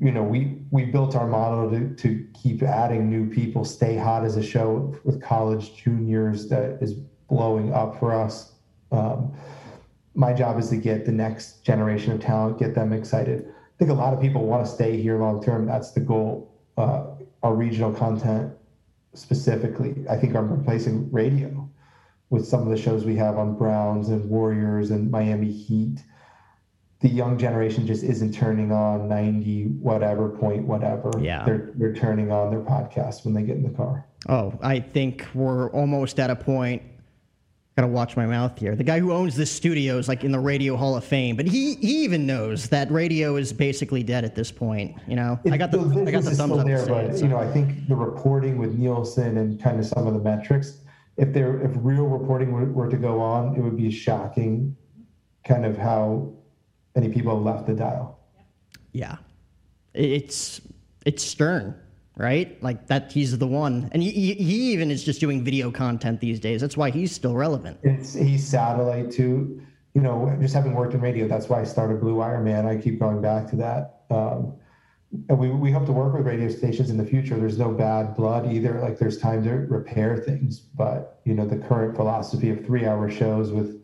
you 0.01 0.13
know 0.13 0.23
we 0.23 0.59
we 0.71 0.85
built 0.87 1.17
our 1.17 1.27
model 1.27 1.71
to 1.71 1.95
to 1.95 2.27
keep 2.35 2.63
adding 2.63 3.11
new 3.11 3.29
people, 3.29 3.65
stay 3.65 3.97
hot 3.97 4.25
as 4.25 4.37
a 4.37 4.43
show 4.43 4.95
with 5.05 5.23
college 5.23 5.77
juniors 5.77 6.49
that 6.49 6.79
is 6.81 6.95
blowing 7.29 7.73
up 7.73 7.99
for 7.99 8.15
us. 8.15 8.53
Um, 8.93 9.33
my 10.15 10.33
job 10.33 10.59
is 10.59 10.69
to 10.71 10.77
get 10.77 11.05
the 11.05 11.13
next 11.13 11.65
generation 11.65 12.13
of 12.13 12.21
talent, 12.21 12.59
get 12.59 12.75
them 12.75 12.93
excited. 12.93 13.47
I 13.49 13.77
think 13.79 13.91
a 13.91 13.95
lot 13.95 14.15
of 14.15 14.21
people 14.21 14.47
want 14.47 14.65
to 14.65 14.71
stay 14.71 15.01
here 15.01 15.19
long 15.19 15.43
term. 15.43 15.67
That's 15.67 15.91
the 15.91 16.01
goal 16.01 16.54
uh, 16.77 17.05
our 17.43 17.55
regional 17.55 17.93
content 17.93 18.53
specifically. 19.15 20.05
I 20.09 20.17
think 20.17 20.35
I'm 20.35 20.51
replacing 20.51 21.11
radio 21.13 21.69
with 22.31 22.47
some 22.47 22.63
of 22.63 22.69
the 22.69 22.77
shows 22.77 23.05
we 23.05 23.17
have 23.17 23.39
on 23.39 23.57
Browns 23.57 24.09
and 24.09 24.29
Warriors 24.29 24.91
and 24.91 25.11
Miami 25.11 25.53
Heat. 25.53 25.99
The 27.01 27.09
young 27.09 27.39
generation 27.39 27.87
just 27.87 28.03
isn't 28.03 28.33
turning 28.33 28.73
on 28.73 29.09
90 29.09 29.65
whatever 29.81 30.31
point 30.31 30.67
whatever. 30.67 31.11
Yeah. 31.21 31.45
They're 31.45 31.73
they're 31.75 31.95
turning 31.95 32.33
on 32.33 32.51
their 32.51 32.63
podcast 32.63 33.25
when 33.25 33.35
they 33.35 33.43
get 33.43 33.57
in 33.57 33.63
the 33.63 33.77
car. 33.77 34.07
Oh, 34.29 34.59
I 34.63 34.81
think 34.81 35.27
we're 35.35 35.71
almost 35.71 36.19
at 36.19 36.31
a 36.31 36.37
point 36.37 36.83
gotta 37.77 37.89
watch 37.89 38.17
my 38.17 38.27
mouth 38.27 38.57
here. 38.59 38.77
The 38.77 38.85
guy 38.85 39.01
who 39.01 39.13
owns 39.13 39.35
this 39.37 39.51
studio 39.51 39.99
is 39.99 40.09
like 40.09 40.23
in 40.23 40.31
the 40.31 40.39
Radio 40.39 40.77
Hall 40.77 40.97
of 40.97 41.05
Fame, 41.05 41.37
but 41.37 41.47
he 41.47 41.75
he 41.77 42.05
even 42.05 42.27
knows 42.27 42.69
that 42.69 42.91
radio 42.91 43.37
is 43.37 43.53
basically 43.53 44.03
dead 44.03 44.25
at 44.25 44.35
this 44.35 44.53
point. 44.53 44.97
You 45.09 45.17
know, 45.17 45.39
it, 45.45 45.53
I 45.53 45.57
got 45.57 45.71
the, 45.71 45.79
the 45.79 46.03
I 46.07 46.11
got 46.13 46.23
the 46.23 46.31
thumbs 46.31 46.59
up. 46.59 46.67
There, 46.67 46.87
but 46.87 47.19
you 47.19 47.29
know, 47.29 47.39
I 47.39 47.51
think 47.51 47.89
the 47.89 47.97
reporting 47.97 48.59
with 48.59 48.79
Nielsen 48.79 49.39
and 49.39 49.61
kind 49.61 49.81
of 49.81 49.87
some 49.87 50.07
of 50.07 50.15
the 50.15 50.21
metrics, 50.21 50.79
if 51.17 51.33
there 51.33 51.61
if 51.63 51.73
real 51.77 52.07
reporting 52.07 52.53
were, 52.53 52.67
were 52.67 52.89
to 52.89 52.97
go 52.97 53.21
on, 53.21 53.57
it 53.57 53.61
would 53.61 53.77
be 53.77 53.91
shocking, 53.91 54.77
kind 55.45 55.67
of 55.67 55.77
how 55.77 56.33
many 56.95 57.09
people 57.09 57.35
have 57.35 57.45
left 57.45 57.67
the 57.67 57.75
dial. 57.75 58.21
Yeah, 58.93 59.17
it's 59.95 60.61
it's 61.05 61.25
stern 61.25 61.75
right? 62.17 62.63
Like 62.63 62.87
that, 62.89 63.13
he's 63.13 63.37
the 63.39 63.47
one, 63.47 63.89
and 63.93 64.03
he, 64.03 64.35
he 64.35 64.73
even 64.73 64.91
is 64.91 65.05
just 65.05 65.21
doing 65.21 65.45
video 65.45 65.71
content 65.71 66.21
these 66.21 66.41
days. 66.41 66.61
That's 66.61 66.77
why 66.77 66.91
he's 66.91 67.13
still 67.13 67.35
relevant. 67.35 67.79
It's 67.83 68.15
he's 68.15 68.47
satellite 68.47 69.11
too. 69.11 69.61
You 69.95 70.01
know, 70.01 70.37
just 70.41 70.55
having 70.55 70.75
worked 70.75 70.95
in 70.95 71.01
radio, 71.01 71.29
that's 71.29 71.49
why 71.49 71.61
I 71.61 71.65
started 71.65 72.01
Blue 72.01 72.17
Wire 72.17 72.41
Man. 72.41 72.67
I 72.67 72.77
keep 72.77 72.99
going 72.99 73.21
back 73.21 73.49
to 73.51 73.57
that. 73.57 74.01
Um, 74.11 74.55
and 75.29 75.39
we, 75.39 75.49
we 75.51 75.71
hope 75.71 75.87
to 75.87 75.93
work 75.93 76.15
with 76.15 76.27
radio 76.27 76.49
stations 76.49 76.91
in 76.91 76.97
the 76.97 77.05
future. 77.05 77.37
There's 77.37 77.59
no 77.59 77.71
bad 77.71 78.17
blood 78.17 78.53
either. 78.53 78.81
Like 78.81 78.99
there's 78.99 79.19
time 79.19 79.45
to 79.45 79.51
repair 79.51 80.17
things, 80.17 80.59
but 80.59 81.21
you 81.25 81.35
know, 81.35 81.47
the 81.47 81.57
current 81.57 81.95
philosophy 81.97 82.51
of 82.51 82.65
three 82.65 82.87
hour 82.87 83.11
shows 83.11 83.53
with 83.53 83.83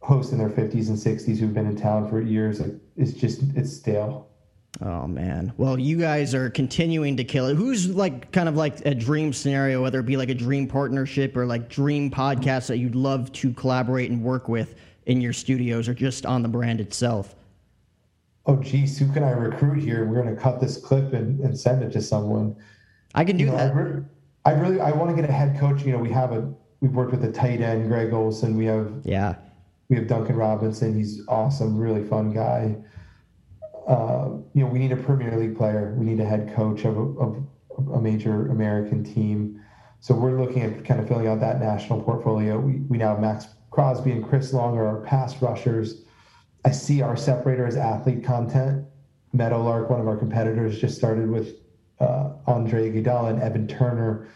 hosts 0.00 0.32
in 0.32 0.38
their 0.38 0.50
50s 0.50 0.88
and 0.88 0.96
60s 0.96 1.38
who've 1.38 1.52
been 1.52 1.66
in 1.66 1.76
town 1.76 2.08
for 2.08 2.20
years, 2.20 2.60
like, 2.60 2.74
it's 2.96 3.12
just, 3.12 3.42
it's 3.56 3.72
stale. 3.72 4.28
Oh 4.82 5.06
man. 5.06 5.52
Well, 5.56 5.78
you 5.78 5.96
guys 5.96 6.34
are 6.34 6.50
continuing 6.50 7.16
to 7.16 7.24
kill 7.24 7.46
it. 7.46 7.56
Who's 7.56 7.88
like 7.88 8.30
kind 8.30 8.48
of 8.48 8.56
like 8.56 8.84
a 8.84 8.94
dream 8.94 9.32
scenario, 9.32 9.82
whether 9.82 10.00
it 10.00 10.06
be 10.06 10.16
like 10.16 10.28
a 10.28 10.34
dream 10.34 10.66
partnership 10.66 11.36
or 11.36 11.46
like 11.46 11.68
dream 11.68 12.10
podcast 12.10 12.66
that 12.66 12.78
you'd 12.78 12.94
love 12.94 13.32
to 13.32 13.52
collaborate 13.54 14.10
and 14.10 14.22
work 14.22 14.48
with 14.48 14.74
in 15.06 15.20
your 15.20 15.32
studios 15.32 15.88
or 15.88 15.94
just 15.94 16.26
on 16.26 16.42
the 16.42 16.48
brand 16.48 16.80
itself? 16.80 17.34
Oh 18.44 18.56
geez, 18.56 18.98
who 18.98 19.10
can 19.12 19.22
I 19.22 19.30
recruit 19.30 19.78
here? 19.78 20.04
We're 20.04 20.22
gonna 20.22 20.36
cut 20.36 20.60
this 20.60 20.76
clip 20.76 21.14
and, 21.14 21.40
and 21.40 21.58
send 21.58 21.82
it 21.82 21.90
to 21.92 22.02
someone. 22.02 22.54
I 23.14 23.24
can 23.24 23.38
do 23.38 23.44
you 23.44 23.50
know, 23.50 23.56
that. 23.56 23.72
I, 23.72 23.74
re- 23.74 24.04
I 24.44 24.50
really 24.50 24.80
I 24.80 24.90
want 24.90 25.08
to 25.10 25.20
get 25.20 25.28
a 25.28 25.32
head 25.32 25.58
coach. 25.58 25.84
You 25.84 25.92
know, 25.92 25.98
we 25.98 26.10
have 26.10 26.32
a 26.32 26.52
we've 26.80 26.92
worked 26.92 27.12
with 27.12 27.24
a 27.24 27.32
tight 27.32 27.62
end, 27.62 27.88
Greg 27.88 28.12
Olsen. 28.12 28.58
We 28.58 28.66
have 28.66 28.92
yeah. 29.04 29.36
We 29.88 29.96
have 29.96 30.06
Duncan 30.06 30.36
Robinson. 30.36 30.94
He's 30.94 31.22
awesome, 31.28 31.78
really 31.78 32.04
fun 32.04 32.32
guy 32.32 32.76
you 33.88 34.62
know, 34.62 34.66
we 34.66 34.78
need 34.78 34.92
a 34.92 34.96
Premier 34.96 35.36
League 35.38 35.56
player. 35.56 35.94
We 35.98 36.06
need 36.06 36.20
a 36.20 36.24
head 36.24 36.52
coach 36.54 36.84
of 36.84 36.96
a, 36.96 37.00
of 37.00 37.46
a 37.94 38.00
major 38.00 38.48
American 38.48 39.04
team. 39.04 39.60
So 40.00 40.14
we're 40.14 40.40
looking 40.40 40.62
at 40.62 40.84
kind 40.84 41.00
of 41.00 41.08
filling 41.08 41.26
out 41.26 41.40
that 41.40 41.60
national 41.60 42.02
portfolio. 42.02 42.58
We, 42.58 42.80
we 42.88 42.98
now 42.98 43.10
have 43.10 43.20
Maxx 43.20 43.48
Crosby 43.70 44.12
and 44.12 44.26
Chris 44.26 44.52
Long 44.52 44.76
are 44.76 44.86
our 44.86 45.00
pass 45.02 45.40
rushers. 45.42 46.02
I 46.64 46.70
see 46.70 47.02
our 47.02 47.16
separator 47.16 47.66
as 47.66 47.76
athlete 47.76 48.24
content. 48.24 48.86
Meadowlark, 49.32 49.90
one 49.90 50.00
of 50.00 50.08
our 50.08 50.16
competitors, 50.16 50.80
just 50.80 50.96
started 50.96 51.30
with 51.30 51.56
uh, 52.00 52.30
Andre 52.46 52.90
Iguodala 52.90 53.30
and 53.30 53.42
Evan 53.42 53.68
Turner. 53.68 54.28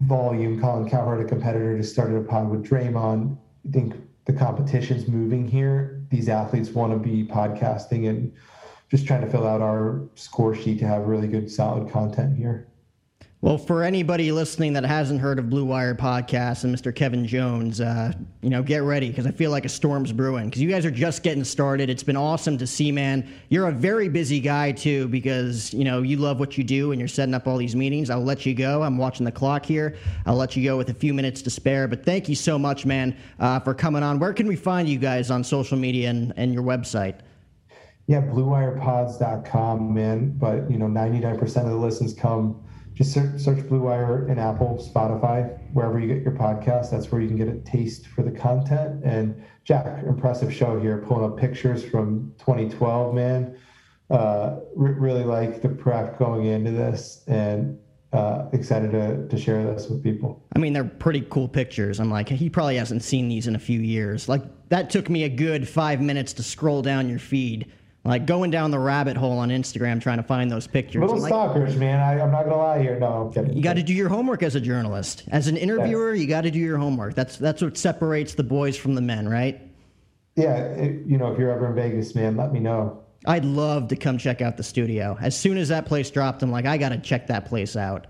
Volume, 0.00 0.60
Colin 0.60 0.88
Cowherd, 0.88 1.24
a 1.24 1.28
competitor, 1.28 1.76
just 1.76 1.92
started 1.92 2.16
a 2.16 2.22
pod 2.22 2.48
with 2.50 2.64
Draymond. 2.64 3.36
I 3.68 3.70
think 3.70 3.94
the 4.24 4.32
competition's 4.32 5.06
moving 5.06 5.46
here. 5.46 5.93
These 6.14 6.28
athletes 6.28 6.70
want 6.70 6.92
to 6.92 6.98
be 7.00 7.24
podcasting 7.24 8.08
and 8.08 8.32
just 8.88 9.04
trying 9.04 9.22
to 9.22 9.26
fill 9.26 9.48
out 9.48 9.60
our 9.60 10.08
score 10.14 10.54
sheet 10.54 10.78
to 10.78 10.86
have 10.86 11.08
really 11.08 11.26
good, 11.26 11.50
solid 11.50 11.90
content 11.90 12.36
here. 12.36 12.68
Well, 13.44 13.58
for 13.58 13.82
anybody 13.82 14.32
listening 14.32 14.72
that 14.72 14.86
hasn't 14.86 15.20
heard 15.20 15.38
of 15.38 15.50
Blue 15.50 15.66
Wire 15.66 15.94
Podcast 15.94 16.64
and 16.64 16.74
Mr. 16.74 16.94
Kevin 16.94 17.26
Jones, 17.26 17.78
uh, 17.78 18.10
you 18.40 18.48
know, 18.48 18.62
get 18.62 18.82
ready 18.84 19.10
because 19.10 19.26
I 19.26 19.32
feel 19.32 19.50
like 19.50 19.66
a 19.66 19.68
storm's 19.68 20.12
brewing 20.12 20.46
because 20.46 20.62
you 20.62 20.70
guys 20.70 20.86
are 20.86 20.90
just 20.90 21.22
getting 21.22 21.44
started. 21.44 21.90
It's 21.90 22.02
been 22.02 22.16
awesome 22.16 22.56
to 22.56 22.66
see, 22.66 22.90
man. 22.90 23.30
You're 23.50 23.68
a 23.68 23.72
very 23.72 24.08
busy 24.08 24.40
guy 24.40 24.72
too 24.72 25.08
because 25.08 25.74
you 25.74 25.84
know 25.84 26.00
you 26.00 26.16
love 26.16 26.40
what 26.40 26.56
you 26.56 26.64
do 26.64 26.92
and 26.92 26.98
you're 26.98 27.06
setting 27.06 27.34
up 27.34 27.46
all 27.46 27.58
these 27.58 27.76
meetings. 27.76 28.08
I'll 28.08 28.24
let 28.24 28.46
you 28.46 28.54
go. 28.54 28.82
I'm 28.82 28.96
watching 28.96 29.26
the 29.26 29.32
clock 29.32 29.66
here. 29.66 29.94
I'll 30.24 30.36
let 30.36 30.56
you 30.56 30.64
go 30.64 30.78
with 30.78 30.88
a 30.88 30.94
few 30.94 31.12
minutes 31.12 31.42
to 31.42 31.50
spare. 31.50 31.86
But 31.86 32.02
thank 32.02 32.30
you 32.30 32.34
so 32.34 32.58
much, 32.58 32.86
man, 32.86 33.14
uh, 33.40 33.60
for 33.60 33.74
coming 33.74 34.02
on. 34.02 34.18
Where 34.18 34.32
can 34.32 34.46
we 34.46 34.56
find 34.56 34.88
you 34.88 34.98
guys 34.98 35.30
on 35.30 35.44
social 35.44 35.76
media 35.76 36.08
and, 36.08 36.32
and 36.38 36.54
your 36.54 36.62
website? 36.62 37.16
Yeah, 38.06 38.22
bluewirepods.com, 38.22 39.92
man. 39.92 40.30
But 40.30 40.70
you 40.70 40.78
know, 40.78 40.86
99% 40.86 41.42
of 41.42 41.66
the 41.66 41.76
listens 41.76 42.14
come 42.14 42.64
just 42.94 43.12
search, 43.12 43.68
Blue 43.68 43.80
Wire 43.80 44.28
in 44.28 44.38
Apple, 44.38 44.78
Spotify, 44.78 45.58
wherever 45.72 45.98
you 45.98 46.06
get 46.06 46.22
your 46.22 46.32
podcast. 46.32 46.90
That's 46.90 47.10
where 47.10 47.20
you 47.20 47.26
can 47.26 47.36
get 47.36 47.48
a 47.48 47.58
taste 47.58 48.06
for 48.06 48.22
the 48.22 48.30
content. 48.30 49.02
And 49.04 49.42
Jack, 49.64 50.04
impressive 50.04 50.54
show 50.54 50.78
here, 50.78 50.98
pulling 50.98 51.24
up 51.24 51.36
pictures 51.36 51.84
from 51.84 52.32
2012, 52.38 53.14
man. 53.14 53.58
Uh, 54.10 54.60
re- 54.76 54.92
really 54.92 55.24
like 55.24 55.60
the 55.60 55.68
prep 55.68 56.18
going 56.18 56.46
into 56.46 56.70
this 56.70 57.24
and 57.26 57.78
uh, 58.12 58.48
excited 58.52 58.92
to, 58.92 59.26
to 59.26 59.42
share 59.42 59.64
this 59.64 59.88
with 59.88 60.02
people. 60.02 60.44
I 60.54 60.60
mean, 60.60 60.72
they're 60.72 60.84
pretty 60.84 61.22
cool 61.22 61.48
pictures. 61.48 61.98
I'm 61.98 62.10
like, 62.10 62.28
he 62.28 62.48
probably 62.48 62.76
hasn't 62.76 63.02
seen 63.02 63.28
these 63.28 63.48
in 63.48 63.56
a 63.56 63.58
few 63.58 63.80
years. 63.80 64.28
Like, 64.28 64.42
that 64.68 64.88
took 64.88 65.10
me 65.10 65.24
a 65.24 65.28
good 65.28 65.68
five 65.68 66.00
minutes 66.00 66.32
to 66.34 66.44
scroll 66.44 66.80
down 66.80 67.08
your 67.08 67.18
feed 67.18 67.72
like 68.04 68.26
going 68.26 68.50
down 68.50 68.70
the 68.70 68.78
rabbit 68.78 69.16
hole 69.16 69.38
on 69.38 69.48
Instagram 69.48 70.00
trying 70.00 70.18
to 70.18 70.22
find 70.22 70.50
those 70.50 70.66
pictures. 70.66 71.00
Little 71.00 71.18
like, 71.18 71.30
stalkers, 71.30 71.76
man. 71.76 72.00
I, 72.00 72.22
am 72.22 72.30
not 72.30 72.44
gonna 72.44 72.56
lie 72.56 72.82
here. 72.82 72.98
No, 72.98 73.06
I'm 73.06 73.32
kidding. 73.32 73.56
You 73.56 73.62
got 73.62 73.74
to 73.74 73.82
do 73.82 73.94
your 73.94 74.10
homework 74.10 74.42
as 74.42 74.54
a 74.54 74.60
journalist. 74.60 75.24
As 75.28 75.48
an 75.48 75.56
interviewer, 75.56 76.12
yes. 76.12 76.22
you 76.22 76.28
got 76.28 76.42
to 76.42 76.50
do 76.50 76.58
your 76.58 76.76
homework. 76.76 77.14
That's 77.14 77.38
that's 77.38 77.62
what 77.62 77.78
separates 77.78 78.34
the 78.34 78.44
boys 78.44 78.76
from 78.76 78.94
the 78.94 79.00
men, 79.00 79.28
right? 79.28 79.60
Yeah, 80.36 80.56
it, 80.56 81.06
you 81.06 81.16
know, 81.16 81.32
if 81.32 81.38
you're 81.38 81.50
ever 81.50 81.68
in 81.68 81.74
Vegas, 81.74 82.14
man, 82.14 82.36
let 82.36 82.52
me 82.52 82.60
know. 82.60 83.00
I'd 83.26 83.44
love 83.44 83.88
to 83.88 83.96
come 83.96 84.18
check 84.18 84.42
out 84.42 84.58
the 84.58 84.62
studio. 84.62 85.16
As 85.20 85.38
soon 85.38 85.56
as 85.56 85.68
that 85.68 85.86
place 85.86 86.10
dropped, 86.10 86.42
I'm 86.42 86.50
like, 86.50 86.66
I 86.66 86.76
got 86.76 86.90
to 86.90 86.98
check 86.98 87.28
that 87.28 87.46
place 87.46 87.74
out. 87.74 88.06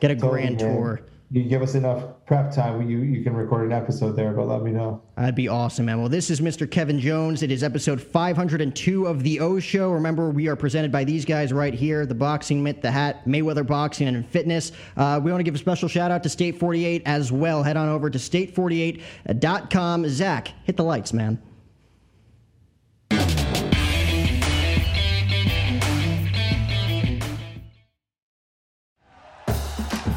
Get 0.00 0.10
a 0.10 0.14
totally, 0.14 0.42
grand 0.42 0.60
man. 0.60 0.74
tour 0.74 1.02
you 1.32 1.44
give 1.44 1.62
us 1.62 1.74
enough 1.74 2.04
prep 2.26 2.54
time, 2.54 2.86
you 2.86 2.98
you 2.98 3.24
can 3.24 3.32
record 3.34 3.64
an 3.64 3.72
episode 3.72 4.12
there. 4.12 4.32
But 4.32 4.48
let 4.48 4.62
me 4.62 4.70
know. 4.70 5.02
That'd 5.16 5.34
be 5.34 5.48
awesome, 5.48 5.86
man. 5.86 5.98
Well, 5.98 6.10
this 6.10 6.28
is 6.28 6.42
Mr. 6.42 6.70
Kevin 6.70 7.00
Jones. 7.00 7.42
It 7.42 7.50
is 7.50 7.62
episode 7.62 8.02
502 8.02 9.06
of 9.06 9.22
the 9.22 9.40
O 9.40 9.58
Show. 9.58 9.92
Remember, 9.92 10.28
we 10.28 10.48
are 10.48 10.56
presented 10.56 10.92
by 10.92 11.04
these 11.04 11.24
guys 11.24 11.50
right 11.50 11.72
here: 11.72 12.04
the 12.04 12.14
Boxing 12.14 12.62
Mitt, 12.62 12.82
the 12.82 12.90
Hat, 12.90 13.24
Mayweather 13.24 13.66
Boxing 13.66 14.08
and 14.08 14.28
Fitness. 14.28 14.72
Uh, 14.94 15.18
we 15.22 15.30
want 15.30 15.40
to 15.40 15.44
give 15.44 15.54
a 15.54 15.58
special 15.58 15.88
shout 15.88 16.10
out 16.10 16.22
to 16.24 16.28
State 16.28 16.58
48 16.58 17.02
as 17.06 17.32
well. 17.32 17.62
Head 17.62 17.78
on 17.78 17.88
over 17.88 18.10
to 18.10 18.18
state48.com. 18.18 20.08
Zach, 20.10 20.48
hit 20.64 20.76
the 20.76 20.84
lights, 20.84 21.14
man. 21.14 21.40